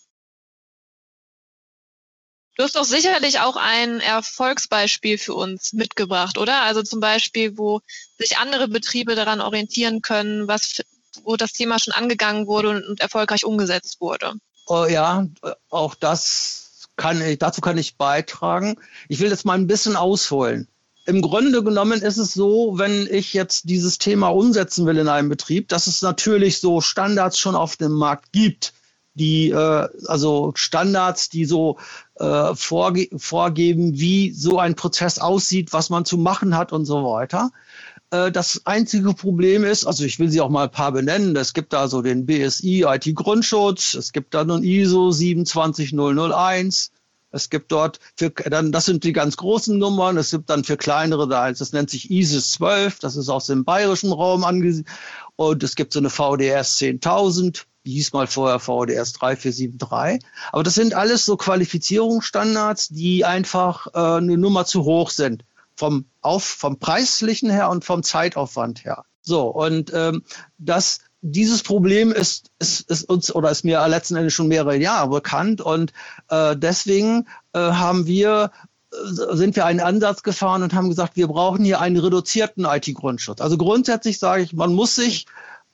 Du 2.57 2.63
hast 2.63 2.77
doch 2.77 2.85
sicherlich 2.85 3.41
auch 3.41 3.57
ein 3.57 3.99
Erfolgsbeispiel 4.01 5.19
für 5.19 5.35
uns 5.35 5.73
mitgebracht, 5.73 6.39
oder? 6.39 6.63
Also 6.63 6.83
zum 6.83 7.01
Beispiel, 7.01 7.59
wo 7.59 7.81
sich 8.17 8.39
andere 8.39 8.69
Betriebe 8.69 9.17
daran 9.17 9.41
orientieren 9.41 10.03
können, 10.03 10.47
was, 10.47 10.81
wo 11.25 11.37
das 11.37 11.53
Thema 11.53 11.81
schon 11.81 11.93
angegangen 11.93 12.47
wurde 12.47 12.71
und, 12.71 12.87
und 12.87 13.01
erfolgreich 13.01 13.45
umgesetzt 13.45 14.01
wurde. 14.01 14.35
Oh, 14.67 14.87
ja, 14.87 15.27
auch 15.71 15.95
das 15.95 16.89
kann 16.97 17.21
ich, 17.21 17.39
dazu 17.39 17.61
kann 17.61 17.79
ich 17.79 17.97
beitragen. 17.97 18.77
Ich 19.09 19.21
will 19.21 19.31
jetzt 19.31 19.45
mal 19.45 19.59
ein 19.59 19.67
bisschen 19.67 19.97
ausholen. 19.97 20.69
Im 21.07 21.21
Grunde 21.21 21.63
genommen 21.63 22.01
ist 22.01 22.17
es 22.17 22.33
so, 22.33 22.79
wenn 22.79 23.07
ich 23.11 23.35
jetzt 23.35 23.69
dieses 23.69 23.99
Thema 23.99 24.29
umsetzen 24.29 24.87
will 24.87 24.97
in 24.97 25.09
einem 25.09 25.29
Betrieb, 25.29 25.69
dass 25.69 25.87
es 25.87 26.01
natürlich 26.01 26.61
so 26.61 26.81
Standards 26.81 27.39
schon 27.39 27.57
auf 27.57 27.77
dem 27.77 27.93
Markt 27.93 28.33
gibt, 28.33 28.73
die 29.13 29.51
äh, 29.51 29.89
also 30.07 30.53
Standards, 30.57 31.29
die 31.29 31.45
so 31.45 31.79
äh, 32.17 32.55
vorge 32.55 33.09
vorgeben, 33.17 33.99
wie 33.99 34.33
so 34.33 34.59
ein 34.59 34.77
Prozess 34.77 35.19
aussieht, 35.19 35.73
was 35.73 35.91
man 35.91 36.07
zu 36.07 36.17
machen 36.17 36.57
hat 36.57 36.73
und 36.73 36.87
so 36.87 37.05
weiter. 37.05 37.51
Äh, 38.11 38.31
das 38.31 38.63
einzige 38.65 39.15
Problem 39.15 39.65
ist, 39.65 39.87
also 39.87 40.05
ich 40.05 40.19
will 40.19 40.31
sie 40.31 40.41
auch 40.41 40.51
mal 40.51 40.65
ein 40.65 40.71
paar 40.71 40.93
benennen. 40.93 41.37
Es 41.37 41.55
gibt 41.55 41.73
da 41.73 41.89
so 41.89 42.03
den 42.03 42.27
BSI 42.27 42.85
IT-Grundschutz, 42.87 43.95
es 43.95 44.13
gibt 44.13 44.35
dann 44.35 44.51
ein 44.51 44.63
ISO 44.63 45.11
27001. 45.11 46.91
Es 47.31 47.51
gibt 47.51 47.73
dort 47.73 47.99
für, 48.17 48.31
dann, 48.31 48.71
das 48.71 48.85
sind 48.85 49.03
die 49.03 49.13
ganz 49.13 49.37
großen 49.37 49.77
Nummern. 49.77 50.17
Es 50.17 50.31
gibt 50.31 50.49
dann 50.51 50.63
für 50.63 50.77
kleinere, 50.77 51.27
das 51.27 51.73
nennt 51.73 51.91
sich 51.91 52.09
ISIS 52.09 52.53
12, 52.53 53.01
das 53.01 53.17
ist 53.17 53.29
aus 53.29 53.47
dem 53.47 53.65
bayerischen 53.65 54.13
Raum 54.13 54.45
angesiedelt. 54.45 54.87
Und 55.35 55.65
es 55.65 55.75
gibt 55.75 55.93
so 55.93 55.99
eine 55.99 56.11
VDS 56.11 56.79
10.000, 56.79 57.65
die 57.85 57.95
hieß 57.95 58.13
mal 58.13 58.29
vorher 58.29 58.61
VDS 58.61 59.15
3473. 59.15 60.25
Aber 60.53 60.63
das 60.63 60.77
sind 60.77 60.95
alles 60.95 61.25
so 61.25 61.37
Qualifizierungsstandards, 61.37 62.91
die 62.91 63.25
einfach 63.25 63.89
äh, 63.89 64.19
eine 64.19 64.39
Nummer 64.39 64.65
zu 64.65 64.85
hoch 64.85 65.11
sind 65.11 65.45
vom, 65.77 66.07
auf, 66.21 66.45
vom 66.45 66.79
preislichen 66.79 67.51
her 67.51 67.71
und 67.71 67.85
vom 67.85 68.03
Zeitaufwand 68.03 68.85
her. 68.85 69.05
So, 69.23 69.49
und 69.49 69.93
ähm, 69.95 70.23
das, 70.59 71.01
dieses 71.23 71.63
Problem 71.63 72.13
ist, 72.13 72.51
ist, 72.59 72.89
ist 72.91 73.09
uns 73.09 73.35
oder 73.35 73.51
ist 73.51 73.65
mir 73.65 73.87
letzten 73.89 74.17
Endes 74.17 74.35
schon 74.35 74.49
mehrere 74.49 74.77
Jahre 74.77 75.09
bekannt 75.09 75.61
und 75.63 75.93
äh, 76.29 76.55
deswegen 76.57 77.27
äh, 77.55 77.59
haben 77.59 78.07
wir 78.07 78.51
äh, 78.93 78.97
sind 79.35 79.57
wir 79.57 79.65
einen 79.65 79.81
Ansatz 79.81 80.23
gefahren 80.23 80.63
und 80.63 80.75
haben 80.75 80.91
gesagt, 80.91 81.17
wir 81.17 81.29
brauchen 81.29 81.65
hier 81.65 81.81
einen 81.81 81.97
reduzierten 81.97 82.67
IT-Grundschutz. 82.67 83.41
Also 83.41 83.57
grundsätzlich 83.57 84.19
sage 84.19 84.43
ich, 84.43 84.53
man 84.53 84.75
muss 84.75 84.95
sich 84.95 85.27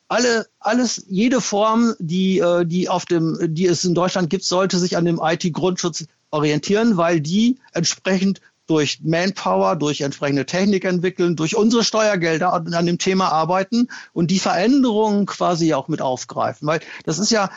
alle, 0.07 0.47
alles, 0.59 1.05
jede 1.09 1.41
Form, 1.41 1.95
die, 1.99 2.39
äh, 2.39 2.65
die 2.65 2.89
auf 2.89 3.05
dem, 3.05 3.37
die 3.55 3.67
es 3.67 3.85
in 3.85 3.95
Deutschland 3.95 4.31
gibt, 4.31 4.45
sollte 4.45 4.79
sich 4.79 4.97
an 4.97 5.05
dem 5.05 5.21
IT-Grundschutz 5.23 6.07
orientieren, 6.31 6.97
weil 6.97 7.21
die 7.21 7.59
entsprechend 7.73 8.41
durch 8.71 9.01
Manpower, 9.03 9.75
durch 9.75 10.01
entsprechende 10.01 10.47
Technik 10.47 10.85
entwickeln, 10.85 11.35
durch 11.35 11.57
unsere 11.57 11.83
Steuergelder 11.83 12.53
an 12.53 12.87
dem 12.87 12.99
Thema 12.99 13.33
arbeiten 13.33 13.89
und 14.13 14.31
die 14.31 14.39
Veränderungen 14.39 15.27
quasi 15.27 15.75
auch 15.75 15.89
mit 15.89 16.01
aufgreifen. 16.01 16.69
Weil 16.69 16.81
das 17.05 17.19
ist 17.19 17.33
ja, 17.33 17.51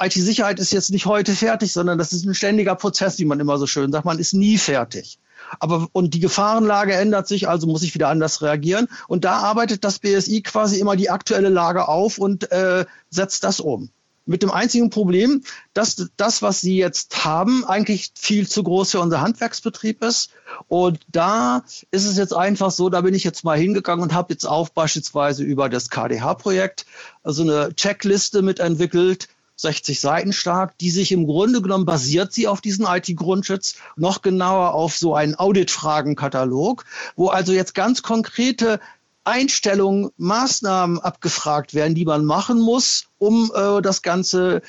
IT-Sicherheit 0.00 0.58
ist 0.58 0.72
jetzt 0.72 0.90
nicht 0.90 1.04
heute 1.04 1.34
fertig, 1.34 1.72
sondern 1.72 1.98
das 1.98 2.14
ist 2.14 2.24
ein 2.24 2.34
ständiger 2.34 2.74
Prozess, 2.74 3.18
wie 3.18 3.26
man 3.26 3.38
immer 3.38 3.58
so 3.58 3.66
schön 3.66 3.92
sagt. 3.92 4.06
Man 4.06 4.18
ist 4.18 4.32
nie 4.32 4.56
fertig. 4.56 5.18
Aber 5.60 5.88
und 5.92 6.14
die 6.14 6.20
Gefahrenlage 6.20 6.94
ändert 6.94 7.28
sich, 7.28 7.48
also 7.48 7.66
muss 7.66 7.82
ich 7.82 7.94
wieder 7.94 8.08
anders 8.08 8.40
reagieren. 8.40 8.88
Und 9.08 9.24
da 9.24 9.34
arbeitet 9.34 9.84
das 9.84 9.98
BSI 9.98 10.40
quasi 10.40 10.80
immer 10.80 10.96
die 10.96 11.10
aktuelle 11.10 11.50
Lage 11.50 11.86
auf 11.86 12.16
und 12.16 12.50
äh, 12.50 12.86
setzt 13.10 13.44
das 13.44 13.60
um. 13.60 13.90
Mit 14.26 14.42
dem 14.42 14.50
einzigen 14.50 14.90
Problem, 14.90 15.42
dass 15.72 16.08
das, 16.16 16.42
was 16.42 16.60
Sie 16.60 16.76
jetzt 16.76 17.24
haben, 17.24 17.64
eigentlich 17.64 18.10
viel 18.14 18.48
zu 18.48 18.62
groß 18.62 18.90
für 18.90 19.00
unser 19.00 19.20
Handwerksbetrieb 19.20 20.02
ist. 20.02 20.30
Und 20.68 21.00
da 21.10 21.62
ist 21.90 22.04
es 22.04 22.18
jetzt 22.18 22.34
einfach 22.34 22.70
so, 22.70 22.90
da 22.90 23.00
bin 23.00 23.14
ich 23.14 23.24
jetzt 23.24 23.44
mal 23.44 23.58
hingegangen 23.58 24.02
und 24.02 24.12
habe 24.12 24.32
jetzt 24.32 24.44
auch 24.44 24.68
beispielsweise 24.68 25.44
über 25.44 25.68
das 25.68 25.90
KDH-Projekt 25.90 26.86
also 27.22 27.42
eine 27.42 27.74
Checkliste 27.74 28.42
mitentwickelt, 28.42 29.28
60 29.56 30.00
Seiten 30.00 30.32
stark, 30.32 30.76
die 30.78 30.90
sich 30.90 31.12
im 31.12 31.26
Grunde 31.26 31.62
genommen 31.62 31.86
basiert 31.86 32.32
sie 32.32 32.46
auf 32.46 32.60
diesen 32.60 32.86
IT-Grundschutz, 32.86 33.76
noch 33.96 34.20
genauer 34.22 34.74
auf 34.74 34.96
so 34.96 35.14
einen 35.14 35.34
Audit-Fragenkatalog, 35.34 36.84
wo 37.16 37.28
also 37.28 37.52
jetzt 37.52 37.74
ganz 37.74 38.02
konkrete 38.02 38.80
Einstellungen, 39.26 40.10
Maßnahmen 40.16 41.00
abgefragt 41.00 41.74
werden, 41.74 41.94
die 41.94 42.04
man 42.04 42.24
machen 42.24 42.60
muss, 42.60 43.06
um 43.18 43.50
äh, 43.54 43.82
das 43.82 44.02
Ganze 44.02 44.62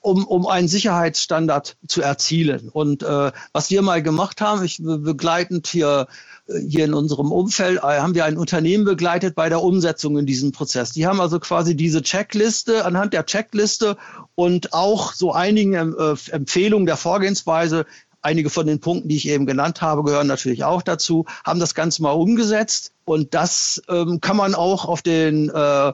um, 0.00 0.24
um 0.24 0.46
einen 0.46 0.68
Sicherheitsstandard 0.68 1.76
zu 1.86 2.02
erzielen. 2.02 2.68
Und 2.68 3.02
äh, 3.02 3.32
was 3.52 3.70
wir 3.70 3.82
mal 3.82 4.02
gemacht 4.02 4.40
haben, 4.40 4.64
ich 4.64 4.80
begleitend 4.82 5.66
hier, 5.66 6.06
äh, 6.46 6.60
hier 6.60 6.84
in 6.84 6.94
unserem 6.94 7.32
Umfeld, 7.32 7.78
äh, 7.78 8.00
haben 8.00 8.14
wir 8.14 8.24
ein 8.24 8.38
Unternehmen 8.38 8.84
begleitet 8.84 9.34
bei 9.34 9.48
der 9.48 9.62
Umsetzung 9.62 10.18
in 10.18 10.26
diesem 10.26 10.52
Prozess. 10.52 10.92
Die 10.92 11.06
haben 11.06 11.20
also 11.20 11.38
quasi 11.40 11.76
diese 11.76 12.02
Checkliste, 12.02 12.84
anhand 12.84 13.12
der 13.12 13.26
Checkliste 13.26 13.96
und 14.34 14.72
auch 14.72 15.12
so 15.12 15.32
einigen 15.32 15.74
äh, 15.74 16.14
Empfehlungen 16.30 16.86
der 16.86 16.96
Vorgehensweise, 16.96 17.86
einige 18.22 18.50
von 18.50 18.66
den 18.66 18.80
Punkten, 18.80 19.08
die 19.08 19.16
ich 19.16 19.28
eben 19.28 19.46
genannt 19.46 19.82
habe, 19.82 20.02
gehören 20.02 20.26
natürlich 20.26 20.64
auch 20.64 20.82
dazu, 20.82 21.26
haben 21.44 21.60
das 21.60 21.74
Ganze 21.74 22.02
mal 22.02 22.12
umgesetzt. 22.12 22.92
Und 23.04 23.34
das 23.34 23.82
ähm, 23.88 24.20
kann 24.20 24.36
man 24.36 24.54
auch 24.54 24.84
auf 24.84 25.02
den 25.02 25.48
äh, 25.48 25.92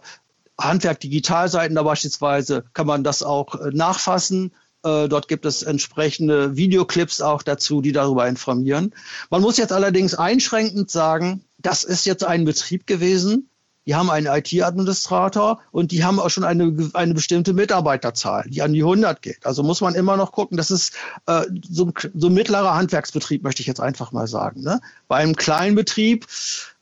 Handwerk 0.58 1.00
Digitalseiten 1.00 1.74
da 1.74 1.82
beispielsweise 1.82 2.64
kann 2.72 2.86
man 2.86 3.04
das 3.04 3.22
auch 3.22 3.54
äh, 3.54 3.70
nachfassen. 3.72 4.52
Äh, 4.84 5.08
dort 5.08 5.28
gibt 5.28 5.44
es 5.44 5.62
entsprechende 5.62 6.56
Videoclips 6.56 7.20
auch 7.20 7.42
dazu, 7.42 7.80
die 7.80 7.92
darüber 7.92 8.26
informieren. 8.26 8.94
Man 9.30 9.42
muss 9.42 9.56
jetzt 9.56 9.72
allerdings 9.72 10.14
einschränkend 10.14 10.90
sagen, 10.90 11.44
das 11.58 11.84
ist 11.84 12.04
jetzt 12.04 12.24
ein 12.24 12.44
Betrieb 12.44 12.86
gewesen. 12.86 13.48
Die 13.86 13.94
haben 13.94 14.10
einen 14.10 14.26
IT-Administrator 14.26 15.60
und 15.72 15.90
die 15.90 16.04
haben 16.04 16.20
auch 16.20 16.30
schon 16.30 16.44
eine, 16.44 16.90
eine 16.94 17.14
bestimmte 17.14 17.52
Mitarbeiterzahl, 17.52 18.44
die 18.48 18.62
an 18.62 18.72
die 18.72 18.82
100 18.82 19.22
geht. 19.22 19.44
Also 19.44 19.62
muss 19.62 19.80
man 19.80 19.94
immer 19.94 20.16
noch 20.16 20.32
gucken, 20.32 20.56
das 20.56 20.70
ist 20.70 20.94
äh, 21.26 21.42
so, 21.68 21.92
so 22.14 22.28
ein 22.28 22.34
mittlerer 22.34 22.74
Handwerksbetrieb, 22.74 23.42
möchte 23.42 23.60
ich 23.60 23.66
jetzt 23.66 23.80
einfach 23.80 24.12
mal 24.12 24.28
sagen. 24.28 24.62
Ne? 24.62 24.80
Bei 25.08 25.16
einem 25.16 25.34
kleinen 25.34 25.74
Betrieb 25.74 26.26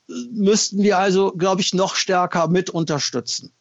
äh, 0.09 0.13
müssten 0.31 0.83
wir 0.83 0.99
also, 0.99 1.33
glaube 1.33 1.63
ich, 1.63 1.73
noch 1.73 1.95
stärker 1.95 2.49
mit 2.49 2.71
unterstützen 2.71 3.53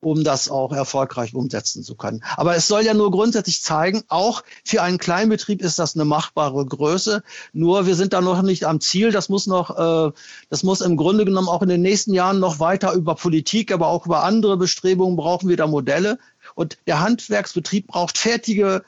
um 0.00 0.24
das 0.24 0.50
auch 0.50 0.72
erfolgreich 0.72 1.34
umsetzen 1.34 1.82
zu 1.82 1.94
können. 1.94 2.22
Aber 2.36 2.54
es 2.54 2.68
soll 2.68 2.82
ja 2.82 2.94
nur 2.94 3.10
grundsätzlich 3.10 3.62
zeigen, 3.62 4.02
auch 4.08 4.42
für 4.64 4.82
einen 4.82 4.98
Kleinbetrieb 4.98 5.62
ist 5.62 5.78
das 5.78 5.94
eine 5.94 6.04
machbare 6.04 6.64
Größe. 6.66 7.22
Nur 7.52 7.86
wir 7.86 7.94
sind 7.94 8.12
da 8.12 8.20
noch 8.20 8.42
nicht 8.42 8.64
am 8.64 8.80
Ziel. 8.80 9.10
Das 9.10 9.28
muss 9.28 9.46
noch, 9.46 9.70
äh, 9.76 10.12
das 10.50 10.62
muss 10.62 10.80
im 10.80 10.96
Grunde 10.96 11.24
genommen 11.24 11.48
auch 11.48 11.62
in 11.62 11.68
den 11.68 11.82
nächsten 11.82 12.12
Jahren 12.12 12.38
noch 12.38 12.60
weiter 12.60 12.92
über 12.92 13.14
Politik, 13.14 13.72
aber 13.72 13.88
auch 13.88 14.06
über 14.06 14.22
andere 14.22 14.56
Bestrebungen 14.56 15.16
brauchen 15.16 15.48
wir 15.48 15.56
da 15.56 15.66
Modelle. 15.66 16.18
Und 16.54 16.78
der 16.86 17.00
Handwerksbetrieb 17.00 17.88
braucht 17.88 18.18
fertige 18.18 18.82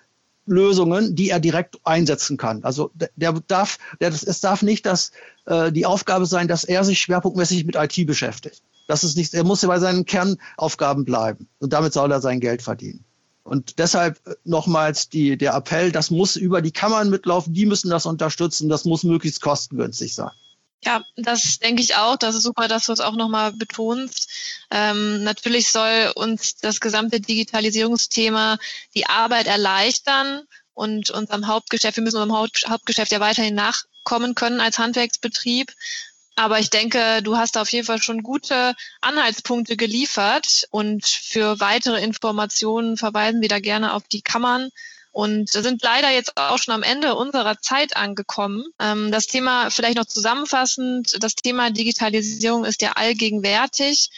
Lösungen, 0.47 1.15
die 1.15 1.31
er 1.31 1.41
direkt 1.41 1.79
einsetzen 1.85 2.37
kann. 2.37 2.65
Also 2.65 2.91
der 3.17 3.33
darf, 3.33 3.79
der, 4.01 4.09
es 4.09 4.41
darf 4.41 4.63
nicht 4.63 4.87
dass 4.87 5.13
äh, 5.47 5.73
die 5.73 5.87
Aufgabe 5.87 6.27
sein, 6.27 6.49
dass 6.49 6.65
er 6.65 6.85
sich 6.85 7.01
schwerpunktmäßig 7.01 7.65
mit 7.65 7.77
IT 7.77 8.07
beschäftigt. 8.07 8.63
Das 8.89 9.05
ist 9.05 9.17
nicht, 9.17 9.35
er 9.35 9.45
muss 9.45 9.61
bei 9.61 9.79
seinen 9.79 10.07
Kernaufgaben 10.07 11.05
bleiben. 11.05 11.47
Und 11.61 11.73
damit 11.73 11.93
soll 11.93 12.11
er 12.11 12.21
sein 12.21 12.41
Geld 12.41 12.63
verdienen. 12.63 13.05
Und 13.45 13.79
deshalb 13.79 14.19
äh, 14.27 14.35
nochmals 14.45 15.09
die, 15.09 15.39
der 15.39 15.55
Appell, 15.55 15.93
das 15.93 16.11
muss 16.11 16.37
über 16.37 16.61
die 16.61 16.73
Kammern 16.73 17.11
mitlaufen, 17.11 17.55
die 17.55 17.67
müssen 17.67 17.91
das 17.91 18.07
unterstützen, 18.07 18.69
das 18.69 18.85
muss 18.85 19.05
möglichst 19.05 19.41
kostengünstig 19.41 20.15
sein. 20.15 20.31
Ja, 20.85 21.03
das 21.17 21.59
denke 21.59 21.83
ich 21.83 21.97
auch. 21.97 22.17
Das 22.17 22.35
ist 22.35 22.45
super, 22.45 22.69
dass 22.69 22.87
du 22.87 22.93
es 22.93 23.01
auch 23.01 23.17
nochmal 23.17 23.53
betonst. 23.53 24.31
Ähm, 24.71 25.23
natürlich 25.25 25.71
soll 25.71 26.13
uns 26.15 26.57
das 26.57 26.81
gesamte 26.81 27.21
Digitalisierungsthema 27.21 28.59
die 28.95 29.07
Arbeit 29.07 29.49
erleichtern 29.49 30.43
und 30.75 31.11
unserem 31.11 31.49
Hauptgeschäft, 31.49 31.97
wir 31.97 32.05
müssen 32.05 32.23
unserem 32.23 32.49
Hauptgeschäft 32.69 33.11
ja 33.13 33.21
weiterhin 33.21 33.57
nachkommen 33.57 34.35
können 34.35 34.61
als 34.61 34.79
Handwerksbetrieb. 34.79 35.73
Aber 36.39 36.61
ich 36.61 36.71
denke, 36.71 37.21
du 37.25 37.37
hast 37.37 37.59
auf 37.59 37.73
jeden 37.73 37.85
Fall 37.85 38.01
schon 38.01 38.23
gute 38.23 38.77
Anhaltspunkte 39.01 39.77
geliefert 39.77 40.69
und 40.71 41.05
für 41.05 41.59
weitere 41.59 42.01
Informationen 42.01 42.97
verweisen 42.97 43.43
wir 43.43 43.49
da 43.49 43.59
gerne 43.59 43.93
auf 43.93 44.07
die 44.07 44.23
Kammern 44.23 44.69
und 45.11 45.51
sind 45.51 45.83
leider 45.83 46.13
jetzt 46.13 46.37
auch 46.37 46.59
schon 46.59 46.75
am 46.75 46.85
Ende 46.85 47.17
unserer 47.17 47.59
Zeit 47.61 47.97
angekommen. 47.97 48.67
Ähm, 48.79 49.11
das 49.11 49.27
Thema 49.27 49.71
vielleicht 49.71 49.97
noch 49.97 50.05
zusammenfassend, 50.05 51.17
das 51.19 51.35
Thema 51.35 51.73
Digitalisierung 51.73 52.65
ist 52.65 52.83
ja 52.83 52.93
allgegenwärtig. 52.93 54.09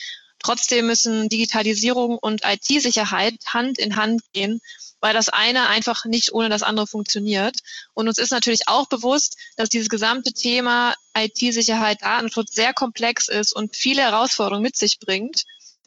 Trotzdem 0.42 0.88
müssen 0.88 1.30
Digitalisierung 1.30 2.18
und 2.18 2.42
IT-Sicherheit 2.44 3.37
Hand 3.46 3.78
in 3.78 3.96
Hand 3.96 4.20
gehen 4.35 4.61
weil 5.00 5.14
das 5.14 5.28
eine 5.28 5.68
einfach 5.68 6.04
nicht 6.04 6.32
ohne 6.32 6.48
das 6.48 6.62
andere 6.62 6.86
funktioniert. 6.86 7.56
Und 7.94 8.08
uns 8.08 8.18
ist 8.18 8.30
natürlich 8.30 8.68
auch 8.68 8.88
bewusst, 8.88 9.36
dass 9.56 9.68
dieses 9.68 9.88
gesamte 9.88 10.32
Thema 10.32 10.94
IT-Sicherheit, 11.16 12.02
Datenschutz 12.02 12.54
sehr 12.54 12.74
komplex 12.74 13.28
ist 13.28 13.54
und 13.54 13.76
viele 13.76 14.02
Herausforderungen 14.02 14.62
mit 14.62 14.76
sich 14.76 14.98
bringt. 14.98 15.44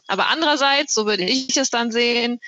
Aber 0.08 0.28
andererseits, 0.28 0.94
so 0.94 1.06
würde 1.06 1.24
ich 1.24 1.56
es 1.58 1.70
dann 1.70 1.92
sehen, 1.92 2.40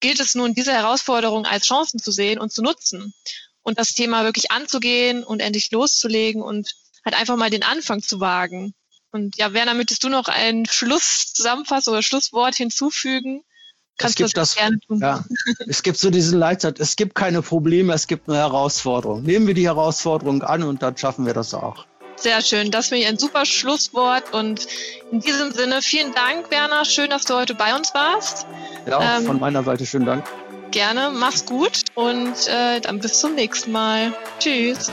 gilt 0.00 0.20
es 0.20 0.34
nun, 0.34 0.54
diese 0.54 0.72
Herausforderungen 0.72 1.46
als 1.46 1.66
Chancen 1.66 2.00
zu 2.00 2.10
sehen 2.10 2.38
und 2.38 2.52
zu 2.52 2.62
nutzen 2.62 3.14
und 3.62 3.78
das 3.78 3.92
Thema 3.92 4.24
wirklich 4.24 4.50
anzugehen 4.50 5.24
und 5.24 5.40
endlich 5.40 5.70
loszulegen 5.70 6.42
und 6.42 6.74
halt 7.04 7.16
einfach 7.16 7.36
mal 7.36 7.50
den 7.50 7.62
Anfang 7.62 8.02
zu 8.02 8.20
wagen. 8.20 8.74
Und 9.10 9.36
ja, 9.36 9.52
Werner, 9.52 9.74
möchtest 9.74 10.04
du 10.04 10.08
noch 10.08 10.28
ein 10.28 10.66
Schlusszusammenfassung 10.66 11.92
oder 11.92 12.02
Schlusswort 12.02 12.54
hinzufügen? 12.54 13.44
Kannst 13.98 14.18
es 14.20 14.26
gibt 14.26 14.36
das, 14.36 14.56
ja, 15.00 15.24
es 15.66 15.82
gibt 15.82 15.98
so 15.98 16.10
diesen 16.10 16.38
Leitsatz, 16.38 16.80
es 16.80 16.96
gibt 16.96 17.14
keine 17.14 17.42
Probleme, 17.42 17.92
es 17.92 18.06
gibt 18.06 18.26
nur 18.26 18.36
Herausforderungen. 18.36 19.24
Nehmen 19.24 19.46
wir 19.46 19.54
die 19.54 19.66
Herausforderung 19.66 20.42
an 20.42 20.62
und 20.62 20.82
dann 20.82 20.96
schaffen 20.96 21.26
wir 21.26 21.34
das 21.34 21.54
auch. 21.54 21.86
Sehr 22.16 22.40
schön, 22.40 22.70
das 22.70 22.88
finde 22.88 23.02
ich 23.02 23.08
ein 23.08 23.18
super 23.18 23.44
Schlusswort 23.44 24.32
und 24.32 24.66
in 25.10 25.20
diesem 25.20 25.52
Sinne 25.52 25.82
vielen 25.82 26.14
Dank, 26.14 26.50
Werner. 26.50 26.84
Schön, 26.84 27.10
dass 27.10 27.24
du 27.24 27.34
heute 27.34 27.54
bei 27.54 27.74
uns 27.74 27.94
warst. 27.94 28.46
Ja, 28.86 29.18
ähm, 29.18 29.26
von 29.26 29.40
meiner 29.40 29.62
Seite 29.62 29.86
schönen 29.86 30.06
Dank. 30.06 30.24
Gerne, 30.70 31.10
mach's 31.12 31.44
gut 31.44 31.82
und 31.94 32.48
äh, 32.48 32.80
dann 32.80 32.98
bis 32.98 33.20
zum 33.20 33.34
nächsten 33.34 33.72
Mal. 33.72 34.12
Tschüss. 34.38 34.90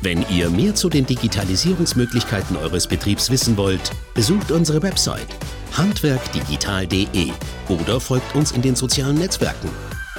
Wenn 0.00 0.24
ihr 0.30 0.48
mehr 0.48 0.74
zu 0.74 0.88
den 0.88 1.06
Digitalisierungsmöglichkeiten 1.06 2.56
eures 2.56 2.86
Betriebs 2.86 3.30
wissen 3.30 3.56
wollt, 3.56 3.90
besucht 4.14 4.52
unsere 4.52 4.82
Website 4.82 5.26
handwerkdigital.de 5.76 7.30
oder 7.68 8.00
folgt 8.00 8.34
uns 8.34 8.52
in 8.52 8.62
den 8.62 8.76
sozialen 8.76 9.16
Netzwerken. 9.16 9.68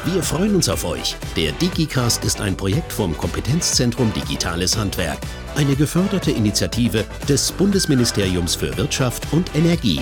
Wir 0.05 0.23
freuen 0.23 0.55
uns 0.55 0.69
auf 0.69 0.85
euch. 0.85 1.15
Der 1.35 1.51
DigiCast 1.53 2.23
ist 2.23 2.39
ein 2.39 2.55
Projekt 2.55 2.91
vom 2.91 3.17
Kompetenzzentrum 3.17 4.13
Digitales 4.13 4.77
Handwerk, 4.77 5.19
eine 5.55 5.75
geförderte 5.75 6.31
Initiative 6.31 7.05
des 7.27 7.51
Bundesministeriums 7.51 8.55
für 8.55 8.75
Wirtschaft 8.77 9.27
und 9.31 9.53
Energie. 9.55 10.01